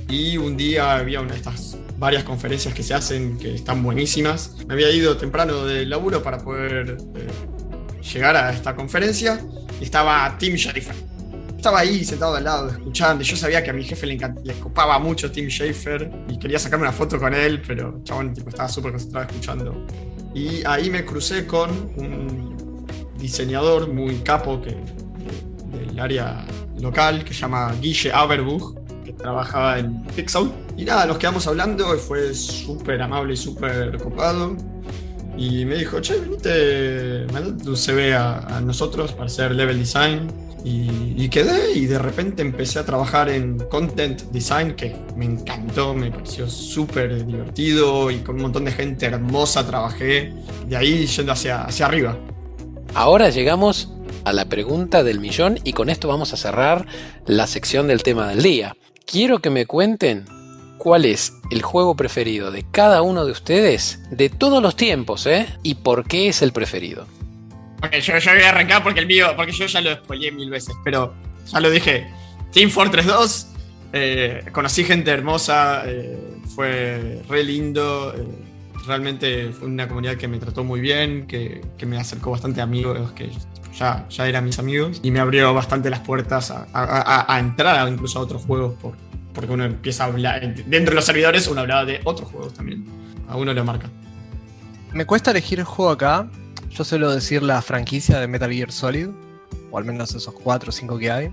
y 0.09 0.35
un 0.35 0.57
día 0.57 0.97
había 0.97 1.21
una 1.21 1.31
de 1.31 1.37
estas 1.37 1.77
varias 2.01 2.23
conferencias 2.23 2.73
que 2.73 2.81
se 2.81 2.95
hacen 2.95 3.37
que 3.37 3.53
están 3.53 3.83
buenísimas. 3.83 4.55
Me 4.67 4.73
había 4.73 4.89
ido 4.89 5.15
temprano 5.17 5.65
del 5.65 5.87
laburo 5.87 6.23
para 6.23 6.39
poder 6.39 6.97
eh, 7.15 7.27
llegar 8.11 8.35
a 8.35 8.51
esta 8.51 8.75
conferencia 8.75 9.39
y 9.79 9.83
estaba 9.83 10.35
Tim 10.39 10.55
Schafer. 10.55 10.95
Estaba 11.55 11.81
ahí 11.81 12.03
sentado 12.03 12.35
al 12.35 12.43
lado 12.43 12.69
escuchando 12.69 13.23
yo 13.23 13.37
sabía 13.37 13.63
que 13.63 13.69
a 13.69 13.73
mi 13.73 13.83
jefe 13.83 14.07
le, 14.07 14.17
le 14.43 14.53
copaba 14.55 14.97
mucho 14.97 15.31
Tim 15.31 15.47
Schafer 15.47 16.11
y 16.27 16.39
quería 16.39 16.57
sacarme 16.57 16.87
una 16.87 16.91
foto 16.91 17.19
con 17.19 17.35
él, 17.35 17.61
pero 17.61 18.01
chabón 18.03 18.33
tipo, 18.33 18.49
estaba 18.49 18.67
súper 18.67 18.93
concentrado 18.93 19.27
escuchando. 19.27 19.85
Y 20.33 20.65
ahí 20.65 20.89
me 20.89 21.05
crucé 21.05 21.45
con 21.45 21.69
un 21.97 22.87
diseñador 23.19 23.93
muy 23.93 24.15
capo 24.21 24.59
que 24.59 24.75
del 25.77 25.99
área 25.99 26.43
local 26.79 27.23
que 27.23 27.31
se 27.35 27.41
llama 27.41 27.75
Guille 27.79 28.11
Aberbuch, 28.11 28.75
que 29.05 29.13
trabajaba 29.13 29.77
en 29.77 30.01
Pixel. 30.15 30.51
Y 30.81 30.83
nada, 30.83 31.05
nos 31.05 31.19
quedamos 31.19 31.45
hablando 31.45 31.95
y 31.95 31.99
fue 31.99 32.33
súper 32.33 33.03
amable 33.03 33.35
y 33.35 33.37
súper 33.37 33.95
copado. 33.99 34.57
Y 35.37 35.63
me 35.63 35.75
dijo, 35.75 36.01
che, 36.01 36.19
venite, 36.19 37.31
mandate 37.31 37.63
tu 37.63 37.75
CV 37.75 38.15
a, 38.15 38.59
nosotros 38.65 39.11
para 39.11 39.25
hacer 39.25 39.51
level 39.51 39.77
design. 39.77 40.27
Y, 40.65 41.13
y, 41.15 41.29
quedé 41.29 41.73
y 41.73 41.85
de 41.85 41.99
repente 41.99 42.41
empecé 42.41 42.79
a 42.79 42.85
trabajar 42.85 43.29
en 43.29 43.59
content 43.69 44.23
design 44.31 44.73
que 44.73 44.95
me 45.15 45.25
encantó, 45.25 45.93
me 45.93 46.09
pareció 46.09 46.49
súper 46.49 47.27
divertido 47.27 48.09
y 48.09 48.17
con 48.21 48.37
un 48.37 48.41
montón 48.41 48.65
de 48.65 48.71
gente 48.71 49.05
hermosa 49.05 49.67
trabajé. 49.67 50.33
De 50.65 50.77
ahí 50.77 51.05
yendo 51.05 51.31
hacia, 51.31 51.61
hacia 51.61 51.85
arriba. 51.85 52.17
Ahora 52.95 53.29
llegamos 53.29 53.93
a 54.25 54.33
la 54.33 54.45
pregunta 54.45 55.03
del 55.03 55.19
millón 55.19 55.59
y 55.63 55.73
con 55.73 55.91
esto 55.91 56.07
vamos 56.07 56.33
a 56.33 56.37
cerrar 56.37 56.87
la 57.27 57.45
sección 57.45 57.87
del 57.87 58.01
tema 58.01 58.27
del 58.29 58.41
día. 58.41 58.75
Quiero 59.05 59.39
que 59.39 59.51
me 59.51 59.67
cuenten 59.67 60.25
cuál 60.81 61.05
es 61.05 61.37
el 61.51 61.61
juego 61.61 61.95
preferido 61.95 62.49
de 62.49 62.65
cada 62.71 63.03
uno 63.03 63.23
de 63.23 63.31
ustedes 63.31 63.99
de 64.09 64.29
todos 64.29 64.63
los 64.63 64.75
tiempos, 64.75 65.27
¿eh? 65.27 65.45
Y 65.61 65.75
por 65.75 66.07
qué 66.07 66.27
es 66.27 66.41
el 66.41 66.53
preferido. 66.53 67.05
Ok, 67.83 67.97
yo, 67.97 68.17
yo 68.17 68.31
voy 68.31 68.41
a 68.41 68.49
arrancar 68.49 68.81
porque 68.81 68.99
el 68.99 69.05
mío, 69.05 69.27
porque 69.35 69.51
yo 69.51 69.67
ya 69.67 69.79
lo 69.79 69.93
spoileé 69.93 70.31
mil 70.31 70.49
veces, 70.49 70.73
pero 70.83 71.13
ya 71.45 71.59
lo 71.59 71.69
dije. 71.69 72.07
Team 72.51 72.71
Fortress 72.71 73.05
2, 73.05 73.47
eh, 73.93 74.45
conocí 74.51 74.83
gente 74.83 75.11
hermosa, 75.11 75.83
eh, 75.85 76.17
fue 76.55 77.21
re 77.29 77.43
lindo. 77.43 78.15
Eh, 78.17 78.25
realmente 78.87 79.51
fue 79.51 79.67
una 79.67 79.87
comunidad 79.87 80.15
que 80.15 80.27
me 80.27 80.39
trató 80.39 80.63
muy 80.63 80.81
bien, 80.81 81.27
que, 81.27 81.61
me 81.85 81.97
acercó 81.97 82.31
bastante 82.31 82.59
a 82.59 82.63
amigos 82.63 83.11
que 83.11 83.29
ya, 83.77 84.07
ya 84.09 84.27
eran 84.27 84.45
mis 84.45 84.57
amigos 84.57 84.99
y 85.03 85.11
me 85.11 85.19
abrió 85.19 85.53
bastante 85.53 85.91
las 85.91 85.99
puertas 85.99 86.49
a, 86.49 86.65
a, 86.73 87.35
a 87.35 87.39
entrar 87.39 87.87
incluso 87.87 88.17
a 88.17 88.23
otros 88.23 88.43
juegos 88.45 88.73
por, 88.81 88.95
porque 89.33 89.51
uno 89.51 89.65
empieza 89.65 90.03
a 90.03 90.07
hablar, 90.07 90.41
dentro 90.41 90.91
de 90.91 90.95
los 90.95 91.05
servidores 91.05 91.47
uno 91.47 91.61
hablaba 91.61 91.85
de 91.85 92.01
otros 92.03 92.29
juegos 92.29 92.53
también, 92.53 92.85
a 93.27 93.37
uno 93.37 93.53
lo 93.53 93.63
marca. 93.63 93.89
Me 94.93 95.05
cuesta 95.05 95.31
elegir 95.31 95.59
el 95.59 95.65
juego 95.65 95.91
acá, 95.91 96.29
yo 96.69 96.83
suelo 96.83 97.11
decir 97.11 97.43
la 97.43 97.61
franquicia 97.61 98.19
de 98.19 98.27
Metal 98.27 98.51
Gear 98.51 98.71
Solid, 98.71 99.07
o 99.71 99.77
al 99.77 99.85
menos 99.85 100.13
esos 100.13 100.33
4 100.33 100.69
o 100.69 100.71
5 100.71 100.97
que 100.97 101.11
hay. 101.11 101.31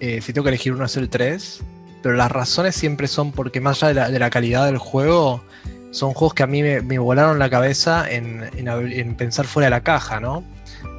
Eh, 0.00 0.20
si 0.20 0.32
tengo 0.32 0.44
que 0.44 0.50
elegir 0.50 0.72
uno 0.72 0.84
es 0.84 0.96
el 0.96 1.08
3, 1.08 1.62
pero 2.02 2.14
las 2.14 2.30
razones 2.30 2.74
siempre 2.74 3.08
son 3.08 3.32
porque 3.32 3.60
más 3.60 3.82
allá 3.82 3.88
de 3.88 3.94
la, 3.94 4.10
de 4.10 4.18
la 4.18 4.30
calidad 4.30 4.66
del 4.66 4.78
juego, 4.78 5.42
son 5.90 6.12
juegos 6.12 6.34
que 6.34 6.42
a 6.42 6.46
mí 6.46 6.62
me, 6.62 6.98
volaron 6.98 7.38
la 7.38 7.48
cabeza 7.48 8.10
en, 8.10 8.48
en, 8.56 8.68
en, 8.68 9.14
pensar 9.14 9.46
fuera 9.46 9.66
de 9.66 9.70
la 9.70 9.82
caja, 9.82 10.20
¿no? 10.20 10.44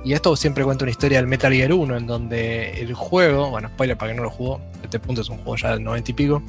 Y 0.03 0.13
esto 0.13 0.35
siempre 0.35 0.63
cuenta 0.63 0.85
una 0.85 0.91
historia 0.91 1.17
del 1.17 1.27
Metal 1.27 1.51
Gear 1.51 1.73
1, 1.73 1.97
en 1.97 2.07
donde 2.07 2.81
el 2.81 2.93
juego, 2.93 3.49
bueno, 3.49 3.67
spoiler 3.69 3.97
para 3.97 4.11
que 4.11 4.17
no 4.17 4.23
lo 4.23 4.29
jugó, 4.29 4.61
este 4.83 4.99
punto 4.99 5.21
es 5.21 5.29
un 5.29 5.37
juego 5.37 5.57
ya 5.57 5.71
del 5.71 5.83
90 5.83 6.11
y 6.11 6.13
pico. 6.13 6.41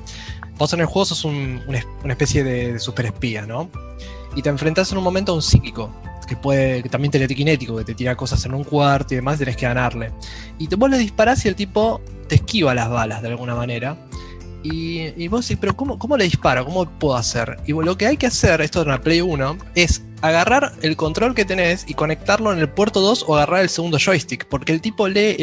Vos 0.57 0.73
en 0.73 0.81
el 0.81 0.87
juego 0.87 1.07
sos 1.07 1.25
un, 1.25 1.63
una 1.67 2.13
especie 2.13 2.45
de, 2.45 2.75
de 2.75 2.79
super 2.79 3.07
espía, 3.07 3.47
¿no? 3.47 3.69
Y 4.37 4.43
te 4.43 4.49
enfrentás 4.49 4.93
en 4.93 4.99
un 4.99 5.05
momento 5.05 5.33
a 5.33 5.35
un 5.35 5.43
psíquico, 5.43 5.93
que 6.29 6.37
puede, 6.37 6.83
que 6.83 6.89
también 6.89 7.11
telequinético, 7.11 7.77
que 7.77 7.85
te 7.85 7.95
tira 7.95 8.15
cosas 8.15 8.45
en 8.45 8.55
un 8.55 8.63
cuarto 8.63 9.15
y 9.15 9.17
demás, 9.17 9.37
y 9.37 9.39
tenés 9.41 9.57
que 9.57 9.67
ganarle. 9.67 10.13
Y 10.59 10.69
te, 10.69 10.77
vos 10.77 10.89
le 10.91 10.99
disparás 10.99 11.45
y 11.45 11.49
el 11.49 11.57
tipo 11.57 12.01
te 12.29 12.37
esquiva 12.37 12.75
las 12.75 12.89
balas 12.89 13.23
de 13.23 13.29
alguna 13.29 13.55
manera. 13.57 13.97
Y, 14.71 15.29
vos 15.29 15.47
decís, 15.47 15.59
pero 15.61 15.77
cómo, 15.77 15.99
¿cómo 15.99 16.17
le 16.17 16.25
disparo? 16.25 16.65
¿Cómo 16.65 16.89
puedo 16.99 17.17
hacer? 17.17 17.57
Y 17.67 17.73
lo 17.73 17.97
que 17.97 18.07
hay 18.07 18.17
que 18.17 18.27
hacer, 18.27 18.61
esto 18.61 18.83
en 18.83 18.89
la 18.89 19.01
Play 19.01 19.21
1, 19.21 19.59
es 19.75 20.03
agarrar 20.21 20.73
el 20.83 20.97
control 20.97 21.35
que 21.35 21.45
tenés 21.45 21.85
y 21.87 21.95
conectarlo 21.95 22.53
en 22.53 22.59
el 22.59 22.69
puerto 22.69 23.01
2 23.01 23.25
o 23.29 23.37
agarrar 23.37 23.63
el 23.63 23.69
segundo 23.69 23.99
joystick, 23.99 24.47
porque 24.47 24.73
el 24.73 24.81
tipo 24.81 25.09
lee 25.09 25.37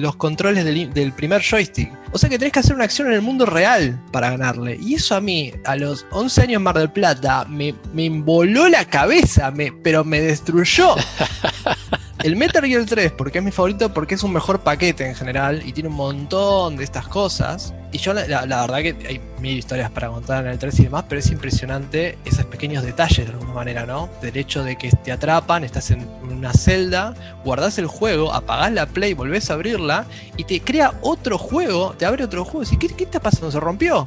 los 0.00 0.16
controles 0.16 0.64
del, 0.64 1.12
primer 1.12 1.42
joystick. 1.42 1.90
O 2.12 2.18
sea 2.18 2.28
que 2.28 2.38
tenés 2.38 2.52
que 2.52 2.60
hacer 2.60 2.74
una 2.74 2.84
acción 2.84 3.08
en 3.08 3.14
el 3.14 3.22
mundo 3.22 3.46
real 3.46 4.00
para 4.12 4.30
ganarle. 4.30 4.78
Y 4.80 4.94
eso 4.94 5.14
a 5.14 5.20
mí, 5.20 5.52
a 5.64 5.76
los 5.76 6.06
11 6.10 6.42
años 6.42 6.56
en 6.56 6.62
Mar 6.62 6.78
del 6.78 6.90
Plata, 6.90 7.46
me, 7.48 7.74
me 7.92 8.08
voló 8.10 8.68
la 8.68 8.84
cabeza, 8.84 9.52
pero 9.82 10.04
me 10.04 10.20
destruyó. 10.20 10.94
El 12.24 12.34
Metal 12.34 12.64
Gear 12.64 12.84
3, 12.84 13.12
porque 13.12 13.38
es 13.38 13.44
mi 13.44 13.52
favorito, 13.52 13.94
porque 13.94 14.16
es 14.16 14.24
un 14.24 14.32
mejor 14.32 14.58
paquete 14.58 15.06
en 15.06 15.14
general 15.14 15.62
y 15.64 15.72
tiene 15.72 15.88
un 15.88 15.94
montón 15.94 16.76
de 16.76 16.82
estas 16.82 17.06
cosas. 17.06 17.72
Y 17.92 17.98
yo, 17.98 18.12
la, 18.12 18.44
verdad, 18.44 18.78
que 18.78 18.96
hay 19.08 19.20
mil 19.40 19.56
historias 19.56 19.88
para 19.92 20.08
contar 20.08 20.44
en 20.44 20.50
el 20.50 20.58
3 20.58 20.80
y 20.80 20.82
demás, 20.84 21.04
pero 21.08 21.20
es 21.20 21.30
impresionante 21.30 22.18
esos 22.24 22.44
pequeños 22.46 22.82
detalles 22.82 23.24
de 23.24 23.32
alguna 23.32 23.52
manera, 23.52 23.86
¿no? 23.86 24.08
Del 24.20 24.36
hecho 24.36 24.64
de 24.64 24.74
que 24.74 24.90
te 24.90 25.12
atrapan, 25.12 25.62
estás 25.62 25.92
en 25.92 26.08
una 26.28 26.52
celda, 26.52 27.14
guardás 27.44 27.78
el 27.78 27.86
juego, 27.86 28.34
apagás 28.34 28.72
la 28.72 28.86
play, 28.86 29.14
volvés 29.14 29.48
a 29.50 29.54
abrirla 29.54 30.04
y 30.36 30.42
te 30.42 30.60
crea 30.60 30.94
otro 31.02 31.38
juego, 31.38 31.94
te 31.96 32.04
abre 32.04 32.24
otro 32.24 32.44
juego. 32.44 32.68
Y 32.68 32.78
¿qué, 32.78 32.88
qué 32.88 33.04
está 33.04 33.20
pasando? 33.20 33.52
¿Se 33.52 33.60
rompió? 33.60 34.06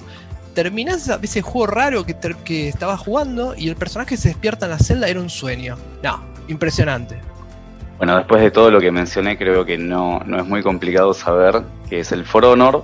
terminás 0.54 1.10
ese 1.22 1.42
juego 1.42 1.68
raro 1.68 2.06
que, 2.06 2.14
que 2.44 2.68
estabas 2.68 3.00
jugando 3.00 3.56
y 3.56 3.70
el 3.70 3.78
personaje 3.78 4.18
se 4.18 4.28
despierta 4.28 4.66
en 4.66 4.72
la 4.72 4.80
celda, 4.80 5.08
era 5.08 5.22
un 5.22 5.30
sueño. 5.30 5.78
No, 6.04 6.22
impresionante. 6.50 7.31
Bueno, 8.02 8.18
después 8.18 8.42
de 8.42 8.50
todo 8.50 8.72
lo 8.72 8.82
que 8.82 8.92
mencioné, 8.92 9.38
creo 9.38 9.64
que 9.64 9.78
no, 9.78 10.22
no 10.26 10.40
es 10.40 10.48
muy 10.48 10.64
complicado 10.64 11.14
saber 11.14 11.62
qué 11.88 12.00
es 12.00 12.12
el 12.12 12.26
For 12.26 12.44
Honor 12.46 12.84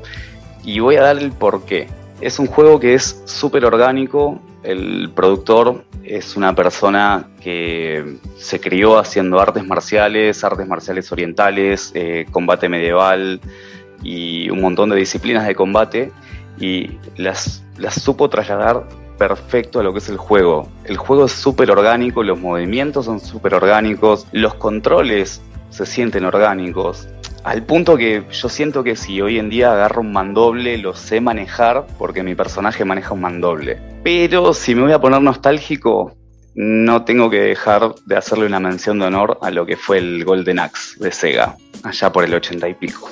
y 0.63 0.77
voy 0.79 0.97
a 0.97 1.01
dar 1.01 1.17
el 1.17 1.31
porqué. 1.31 1.87
Es 2.21 2.37
un 2.37 2.45
juego 2.45 2.79
que 2.79 2.93
es 2.93 3.23
súper 3.25 3.65
orgánico, 3.65 4.39
el 4.61 5.09
productor 5.15 5.85
es 6.03 6.37
una 6.37 6.53
persona 6.53 7.29
que 7.41 8.19
se 8.37 8.59
crió 8.59 8.99
haciendo 8.99 9.39
artes 9.39 9.65
marciales, 9.65 10.43
artes 10.43 10.67
marciales 10.67 11.11
orientales, 11.11 11.91
eh, 11.95 12.27
combate 12.29 12.69
medieval 12.69 13.41
y 14.03 14.51
un 14.51 14.61
montón 14.61 14.91
de 14.91 14.97
disciplinas 14.97 15.47
de 15.47 15.55
combate 15.55 16.11
y 16.59 16.91
las, 17.15 17.63
las 17.79 17.95
supo 17.95 18.29
trasladar 18.29 18.83
perfecto 19.17 19.79
a 19.79 19.83
lo 19.83 19.91
que 19.91 19.99
es 19.99 20.09
el 20.09 20.17
juego. 20.17 20.69
El 20.85 20.97
juego 20.97 21.25
es 21.25 21.31
súper 21.31 21.71
orgánico, 21.71 22.23
los 22.23 22.39
movimientos 22.39 23.05
son 23.05 23.19
súper 23.19 23.53
orgánicos, 23.55 24.27
los 24.31 24.55
controles 24.55 25.41
se 25.69 25.85
sienten 25.85 26.25
orgánicos. 26.25 27.07
Al 27.43 27.63
punto 27.63 27.97
que 27.97 28.23
yo 28.31 28.49
siento 28.49 28.83
que 28.83 28.95
si 28.95 29.21
hoy 29.21 29.39
en 29.39 29.49
día 29.49 29.71
agarro 29.71 30.01
un 30.01 30.11
mandoble, 30.11 30.77
lo 30.77 30.93
sé 30.93 31.21
manejar 31.21 31.87
porque 31.97 32.23
mi 32.23 32.35
personaje 32.35 32.83
maneja 32.83 33.13
un 33.13 33.21
mandoble. 33.21 33.79
Pero 34.03 34.53
si 34.53 34.75
me 34.75 34.81
voy 34.81 34.91
a 34.91 34.99
poner 34.99 35.21
nostálgico, 35.21 36.13
no 36.55 37.05
tengo 37.05 37.29
que 37.29 37.39
dejar 37.39 37.93
de 38.05 38.17
hacerle 38.17 38.47
una 38.47 38.59
mención 38.59 38.99
de 38.99 39.05
honor 39.05 39.37
a 39.41 39.51
lo 39.51 39.65
que 39.65 39.77
fue 39.77 39.99
el 39.99 40.25
Golden 40.25 40.59
Axe 40.59 40.95
de 40.99 41.11
Sega, 41.11 41.55
allá 41.83 42.11
por 42.11 42.23
el 42.23 42.33
ochenta 42.33 42.67
y 42.67 42.73
pico. 42.73 43.09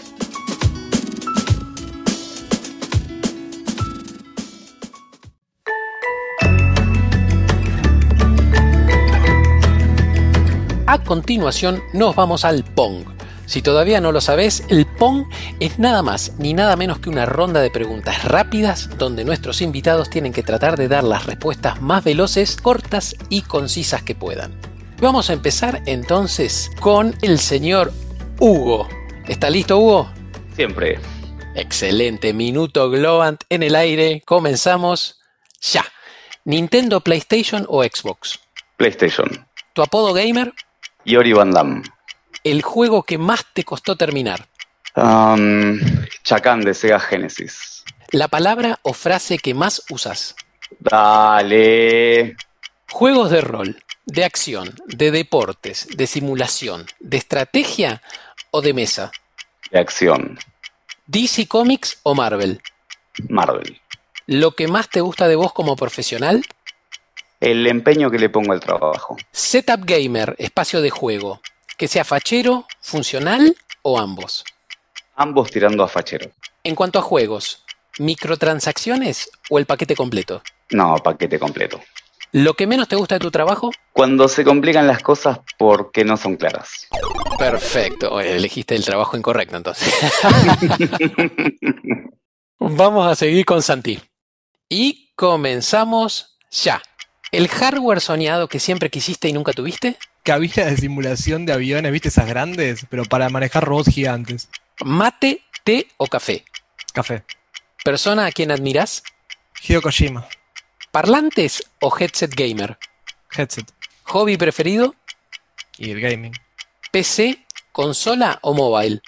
A 10.95 11.03
continuación 11.03 11.84
nos 11.91 12.15
vamos 12.15 12.45
al 12.45 12.63
Pong. 12.63 13.03
Si 13.47 13.62
todavía 13.62 13.99
no 13.99 14.13
lo 14.13 14.21
sabes, 14.21 14.63
el 14.69 14.86
Pong 14.86 15.25
es 15.60 15.77
nada 15.77 16.01
más 16.01 16.31
ni 16.39 16.53
nada 16.53 16.77
menos 16.77 16.99
que 16.99 17.10
una 17.10 17.25
ronda 17.25 17.62
de 17.62 17.69
preguntas 17.69 18.23
rápidas 18.23 18.89
donde 18.97 19.25
nuestros 19.25 19.62
invitados 19.62 20.10
tienen 20.10 20.31
que 20.31 20.41
tratar 20.41 20.77
de 20.77 20.88
dar 20.88 21.03
las 21.03 21.25
respuestas 21.25 21.81
más 21.81 22.05
veloces, 22.05 22.55
cortas 22.55 23.13
y 23.27 23.41
concisas 23.41 24.03
que 24.03 24.15
puedan. 24.15 24.58
Vamos 25.01 25.29
a 25.29 25.34
empezar 25.34 25.84
entonces 25.86 26.71
con 26.79 27.13
el 27.21 27.39
señor 27.39 27.91
Hugo. 28.39 28.88
¿Está 29.27 29.49
listo 29.49 29.77
Hugo? 29.77 30.10
Siempre. 30.55 30.97
Excelente, 31.55 32.31
minuto 32.31 32.89
Globant 32.89 33.43
en 33.49 33.63
el 33.63 33.75
aire. 33.75 34.23
Comenzamos 34.25 35.19
ya. 35.60 35.84
¿Nintendo, 36.45 37.01
PlayStation 37.01 37.65
o 37.67 37.84
Xbox? 37.84 38.39
PlayStation. 38.77 39.45
¿Tu 39.73 39.81
apodo 39.81 40.13
gamer? 40.13 40.53
Yori 41.06 41.34
Van 41.34 41.52
Damme. 41.52 41.84
¿El 42.44 42.62
juego 42.62 43.04
que 43.04 43.18
más 43.18 43.46
te 43.54 43.63
costó 43.63 43.96
terminar? 43.96 44.48
Um, 44.96 45.80
Chacan 46.24 46.62
de 46.62 46.74
Sega 46.74 47.00
Genesis. 47.00 47.84
¿La 48.12 48.28
palabra 48.28 48.80
o 48.84 48.94
frase 48.94 49.38
que 49.38 49.54
más 49.54 49.84
usas? 49.89 50.36
Dale. 50.80 52.36
Juegos 52.91 53.32
de 53.32 53.41
rol, 53.41 53.84
de 54.06 54.24
acción, 54.24 54.76
de 54.86 55.12
deportes, 55.12 55.88
de 55.96 56.08
simulación, 56.08 56.86
de 57.00 57.18
estrategia 57.18 58.02
o 58.52 58.62
de 58.62 58.74
mesa? 58.74 59.12
De 59.72 59.80
acción. 59.80 60.39
¿DC 61.08 61.48
Comics 61.48 62.00
o 62.04 62.15
Marvel? 62.15 62.62
Marvel. 63.30 63.82
¿Lo 64.28 64.56
que 64.56 64.68
más 64.68 64.89
te 64.89 65.02
gusta 65.02 65.28
de 65.28 65.36
vos 65.36 65.54
como 65.54 65.76
profesional? 65.76 66.46
El 67.45 67.67
empeño 67.67 68.10
que 68.10 68.17
le 68.17 68.29
pongo 68.29 68.53
al 68.53 68.60
trabajo. 68.60 69.17
Setup 69.31 69.86
gamer, 69.86 70.36
espacio 70.39 70.81
de 70.81 70.89
juego. 70.89 71.41
Que 71.77 71.88
sea 71.88 72.03
fachero, 72.03 72.65
funcional 72.81 73.55
o 73.84 73.99
ambos. 73.99 74.43
Ambos 75.15 75.51
tirando 75.51 75.84
a 75.84 75.88
fachero. 75.88 76.31
En 76.63 76.73
cuanto 76.73 76.97
a 76.97 77.03
juegos, 77.03 77.63
¿microtransacciones 77.99 79.29
o 79.51 79.60
el 79.60 79.67
paquete 79.67 79.95
completo? 79.95 80.41
No, 80.71 80.95
paquete 80.97 81.38
completo. 81.38 81.79
¿Lo 82.31 82.55
que 82.55 82.65
menos 82.65 82.88
te 82.88 82.95
gusta 82.95 83.15
de 83.15 83.19
tu 83.19 83.29
trabajo? 83.29 83.69
Cuando 83.93 84.27
se 84.27 84.43
complican 84.43 84.88
las 84.88 85.03
cosas 85.03 85.39
porque 85.60 86.03
no 86.03 86.17
son 86.17 86.38
claras. 86.38 86.88
Perfecto. 87.38 88.19
Elegiste 88.19 88.75
el 88.75 88.84
trabajo 88.84 89.15
incorrecto 89.15 89.55
entonces. 89.55 89.93
Vamos 92.60 93.08
a 93.08 93.15
seguir 93.15 93.45
con 93.45 93.62
Santi. 93.62 94.01
Y 94.67 95.13
comenzamos 95.15 96.39
ya. 96.49 96.81
¿El 97.32 97.48
hardware 97.48 98.02
soñado 98.02 98.48
que 98.48 98.60
siempre 98.60 98.90
quisiste 98.90 99.28
y 99.28 99.34
nunca 99.34 99.54
tuviste? 99.54 99.98
Cabina 100.24 100.66
de 100.66 100.78
simulación 100.78 101.46
de 101.46 101.54
aviones, 101.54 101.92
¿viste 101.92 102.10
esas 102.10 102.28
grandes? 102.28 102.86
Pero 102.90 103.06
para 103.06 103.30
manejar 103.30 103.64
robots 103.64 103.94
gigantes. 103.94 104.50
¿Mate, 104.84 105.42
té 105.64 105.88
o 105.98 106.08
café? 106.08 106.46
Café. 106.94 107.24
¿Persona 107.84 108.26
a 108.26 108.32
quien 108.32 108.52
admiras? 108.52 109.04
Hideo 109.62 109.82
Kojima. 109.82 110.28
¿Parlantes 110.92 111.64
o 111.82 111.96
headset 111.98 112.34
gamer? 112.34 112.78
Headset. 113.36 113.72
¿Hobby 114.04 114.38
preferido? 114.38 114.96
Y 115.78 115.92
el 115.92 116.02
gaming. 116.02 116.34
¿PC, 116.92 117.46
consola 117.72 118.40
o 118.42 118.54
mobile? 118.54 119.02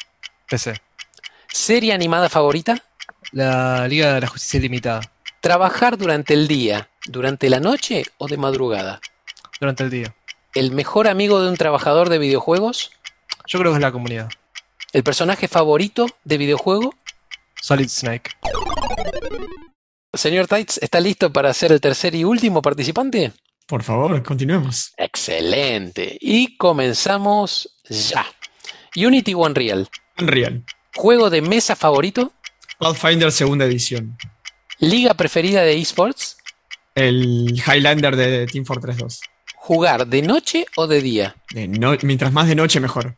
PC. 0.50 0.74
¿Serie 1.48 1.94
animada 1.94 2.30
favorita? 2.30 2.84
La 3.32 3.88
Liga 3.88 4.16
de 4.16 4.22
la 4.22 4.28
Justicia 4.28 4.58
Ilimitada. 4.58 5.02
¿Trabajar 5.42 5.98
durante 5.98 6.34
el 6.34 6.48
día, 6.48 6.90
durante 7.06 7.50
la 7.50 7.60
noche 7.60 8.04
o 8.18 8.28
de 8.28 8.38
madrugada? 8.38 9.00
Durante 9.60 9.84
el 9.84 9.90
día. 9.90 10.16
¿El 10.54 10.72
mejor 10.72 11.08
amigo 11.08 11.42
de 11.42 11.50
un 11.50 11.58
trabajador 11.58 12.10
de 12.10 12.18
videojuegos? 12.18 12.92
Yo 13.46 13.60
creo 13.60 13.72
que 13.72 13.78
es 13.78 13.82
la 13.82 13.92
comunidad. 13.92 14.30
¿El 14.94 15.04
personaje 15.04 15.48
favorito 15.48 16.08
de 16.24 16.38
videojuego? 16.38 16.96
Solid 17.62 17.90
Snake. 17.90 18.32
Señor 20.14 20.48
Tights, 20.48 20.80
¿está 20.82 21.00
listo 21.00 21.32
para 21.32 21.54
ser 21.54 21.72
el 21.72 21.82
tercer 21.82 22.16
y 22.16 22.24
último 22.24 22.62
participante? 22.62 23.34
Por 23.68 23.84
favor, 23.84 24.24
continuemos. 24.24 24.94
Excelente. 24.98 26.18
Y 26.20 26.58
comenzamos 26.58 27.78
ya. 27.90 28.26
Unity 28.96 29.34
o 29.34 29.40
Unreal. 29.40 29.88
Unreal. 30.20 30.64
¿Juego 30.96 31.30
de 31.30 31.42
mesa 31.42 31.76
favorito? 31.76 32.32
Pathfinder 32.80 33.32
segunda 33.32 33.66
edición. 33.66 34.18
¿Liga 34.80 35.16
preferida 35.16 35.64
de 35.64 35.80
esports? 35.80 36.38
El 36.94 37.52
Highlander 37.66 38.16
de 38.16 38.46
Team 38.46 38.64
Fortress 38.64 38.98
2. 38.98 39.22
¿Jugar 39.56 40.06
de 40.06 40.22
noche 40.22 40.66
o 40.76 40.86
de 40.86 41.02
día? 41.02 41.36
mientras 42.04 42.32
más 42.32 42.48
de 42.48 42.56
noche, 42.56 42.80
mejor. 42.80 43.16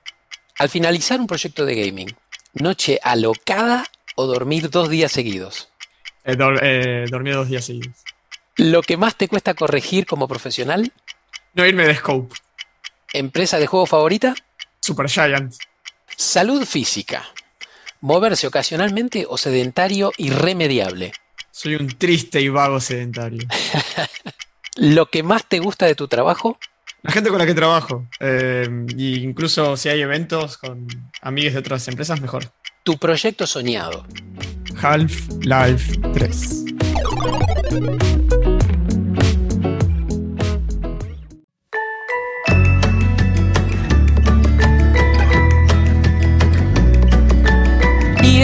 Al 0.58 0.69
finalizar 0.69 1.19
un 1.19 1.28
proyecto 1.28 1.65
de 1.65 1.76
gaming, 1.76 2.15
¿noche 2.54 3.00
alocada 3.04 3.86
o 4.15 4.26
dormir 4.26 4.69
dos 4.69 4.89
días 4.89 5.12
seguidos? 5.12 5.69
Eh, 6.24 6.38
eh, 6.62 7.06
dormir 7.10 7.34
dos 7.34 7.50
días 7.50 7.65
seguidos. 7.65 7.95
¿Lo 8.56 8.82
que 8.82 8.95
más 8.95 9.15
te 9.17 9.28
cuesta 9.28 9.54
corregir 9.54 10.06
como 10.06 10.28
profesional? 10.28 10.91
No 11.54 11.65
irme 11.65 11.86
de 11.86 11.95
scope. 11.95 12.36
¿Empresa 13.12 13.60
de 13.60 13.67
juego 13.67 13.86
favorita? 13.86 14.34
Supergiant. 14.80 15.54
Salud 16.15 16.65
física. 16.65 17.26
¿Moverse 18.02 18.48
ocasionalmente 18.48 19.26
o 19.28 19.38
sedentario 19.38 20.13
irremediable? 20.17 21.12
Soy 21.62 21.76
un 21.76 21.89
triste 21.89 22.39
y 22.39 22.48
vago 22.48 22.80
sedentario. 22.80 23.45
¿Lo 24.78 25.08
que 25.08 25.24
más 25.24 25.45
te 25.45 25.60
gusta 25.60 25.88
de 25.88 25.93
tu 25.93 26.08
trabajo? 26.08 26.58
La 27.02 27.12
gente 27.12 27.30
con 27.30 27.38
la 27.38 27.45
que 27.45 27.54
trabajo. 27.54 28.08
Eh, 28.22 28.65
incluso 28.95 29.76
si 29.76 29.89
hay 29.89 30.00
eventos 30.00 30.58
con 30.58 30.88
amigos 31.22 31.52
de 31.52 31.60
otras 31.60 31.86
empresas, 31.89 32.22
mejor. 32.22 32.45
Tu 32.84 32.98
proyecto 32.98 33.45
soñado. 33.45 34.06
Half-Life 34.82 36.00
3. 36.13 36.65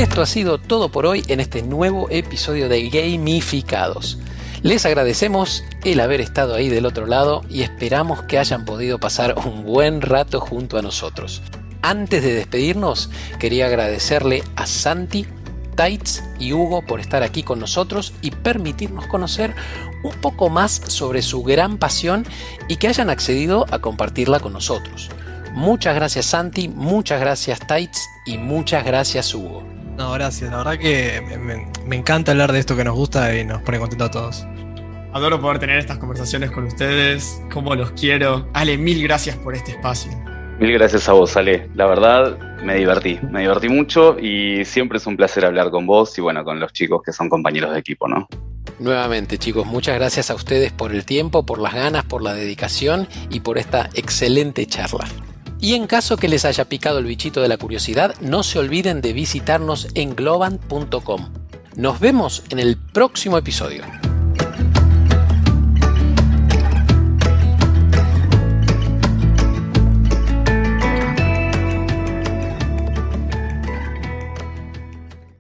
Esto 0.06 0.22
ha 0.22 0.28
sido 0.28 0.60
todo 0.60 0.90
por 0.90 1.08
hoy 1.08 1.24
en 1.30 1.40
este 1.40 1.64
nuevo 1.64 2.08
episodio 2.12 2.70
de 2.70 2.90
Gamificados. 2.90 4.20
Les 4.62 4.86
agradecemos 4.86 5.64
el 5.84 6.00
haber 6.00 6.22
estado 6.22 6.54
ahí 6.54 6.70
del 6.70 6.86
otro 6.86 7.08
lado 7.08 7.42
y 7.50 7.64
esperamos 7.64 8.22
que 8.22 8.38
hayan 8.38 8.66
podido 8.66 9.00
pasar 9.00 9.36
un 9.46 9.64
buen 9.64 10.02
rato 10.02 10.40
junto 10.40 10.78
a 10.78 10.84
nosotros. 10.84 11.42
Antes 11.82 12.22
de 12.22 12.34
despedirnos, 12.34 13.10
quería 13.40 13.66
agradecerle 13.66 14.44
a 14.56 14.68
Santi, 14.68 15.26
Taitz 15.76 16.22
y 16.38 16.54
Hugo 16.54 16.86
por 16.86 17.00
estar 17.00 17.24
aquí 17.24 17.42
con 17.42 17.60
nosotros 17.60 18.14
y 18.22 18.30
permitirnos 18.30 19.08
conocer 19.08 19.56
un 20.04 20.14
poco 20.22 20.50
más 20.50 20.84
sobre 20.88 21.24
su 21.24 21.42
gran 21.42 21.80
pasión 21.80 22.28
y 22.68 22.76
que 22.76 22.90
hayan 22.90 23.10
accedido 23.10 23.66
a 23.72 23.80
compartirla 23.80 24.40
con 24.40 24.54
nosotros. 24.54 25.10
Muchas 25.54 25.96
gracias 25.96 26.28
Santi, 26.28 26.68
muchas 26.68 27.20
gracias 27.20 27.60
Taitz 27.66 28.02
y 28.28 28.38
muchas 28.38 28.86
gracias 28.86 29.34
Hugo. 29.34 29.75
No, 29.98 30.12
gracias. 30.12 30.52
La 30.52 30.58
verdad 30.58 30.78
que 30.78 31.22
me, 31.88 31.96
encanta 31.96 32.32
hablar 32.32 32.52
de 32.52 32.60
esto 32.60 32.76
que 32.76 32.84
nos 32.84 32.96
gusta 32.96 33.36
y 33.36 33.46
nos 33.46 33.62
pone 33.62 33.80
contentos 33.80 34.08
a 34.10 34.12
todos. 34.12 34.48
Adoro 35.14 35.40
poder 35.40 35.60
tener 35.60 35.80
estas 35.80 35.98
conversaciones 35.98 36.52
con 36.52 36.66
ustedes, 36.66 37.42
como 37.54 37.74
los 37.76 37.92
quiero. 37.92 38.50
Ale, 38.54 38.78
mil 38.78 39.02
gracias 39.02 39.38
por 39.38 39.56
este 39.56 39.72
espacio. 39.72 40.12
Mil 40.60 40.74
gracias 40.74 41.08
a 41.08 41.14
vos, 41.14 41.38
Ale. 41.38 41.70
La 41.76 41.86
verdad, 41.86 42.38
me 42.62 42.76
divertí. 42.76 43.20
Me 43.30 43.42
divertí 43.42 43.70
mucho 43.70 44.18
y 44.20 44.66
siempre 44.66 44.98
es 44.98 45.08
un 45.08 45.16
placer 45.16 45.46
hablar 45.46 45.70
con 45.72 45.86
vos 45.88 46.18
y 46.18 46.22
bueno, 46.22 46.44
con 46.44 46.60
los 46.60 46.74
chicos 46.74 47.02
que 47.04 47.14
son 47.14 47.30
compañeros 47.30 47.72
de 47.72 47.80
equipo, 47.80 48.08
¿no? 48.10 48.28
Nuevamente, 48.80 49.38
chicos, 49.38 49.66
muchas 49.66 49.96
gracias 49.96 50.30
a 50.30 50.36
ustedes 50.36 50.74
por 50.74 50.92
el 50.92 51.06
tiempo, 51.06 51.46
por 51.46 51.60
las 51.60 51.74
ganas, 51.74 52.04
por 52.04 52.22
la 52.22 52.34
dedicación 52.34 53.08
y 53.30 53.40
por 53.40 53.58
esta 53.58 53.90
excelente 53.94 54.66
charla. 54.66 55.08
Y 55.60 55.74
en 55.74 55.88
caso 55.88 56.18
que 56.18 56.28
les 56.28 56.46
haya 56.46 56.66
picado 56.66 57.00
el 57.00 57.06
bichito 57.06 57.42
de 57.42 57.48
la 57.48 57.58
curiosidad, 57.58 58.16
no 58.22 58.44
se 58.44 58.60
olviden 58.60 59.02
de 59.02 59.14
visitarnos 59.14 59.88
en 59.96 60.16
globant.com. 60.16 61.34
Nos 61.76 62.00
vemos 62.00 62.44
en 62.50 62.60
el 62.60 62.78
próximo 62.78 63.38
episodio. 63.38 63.84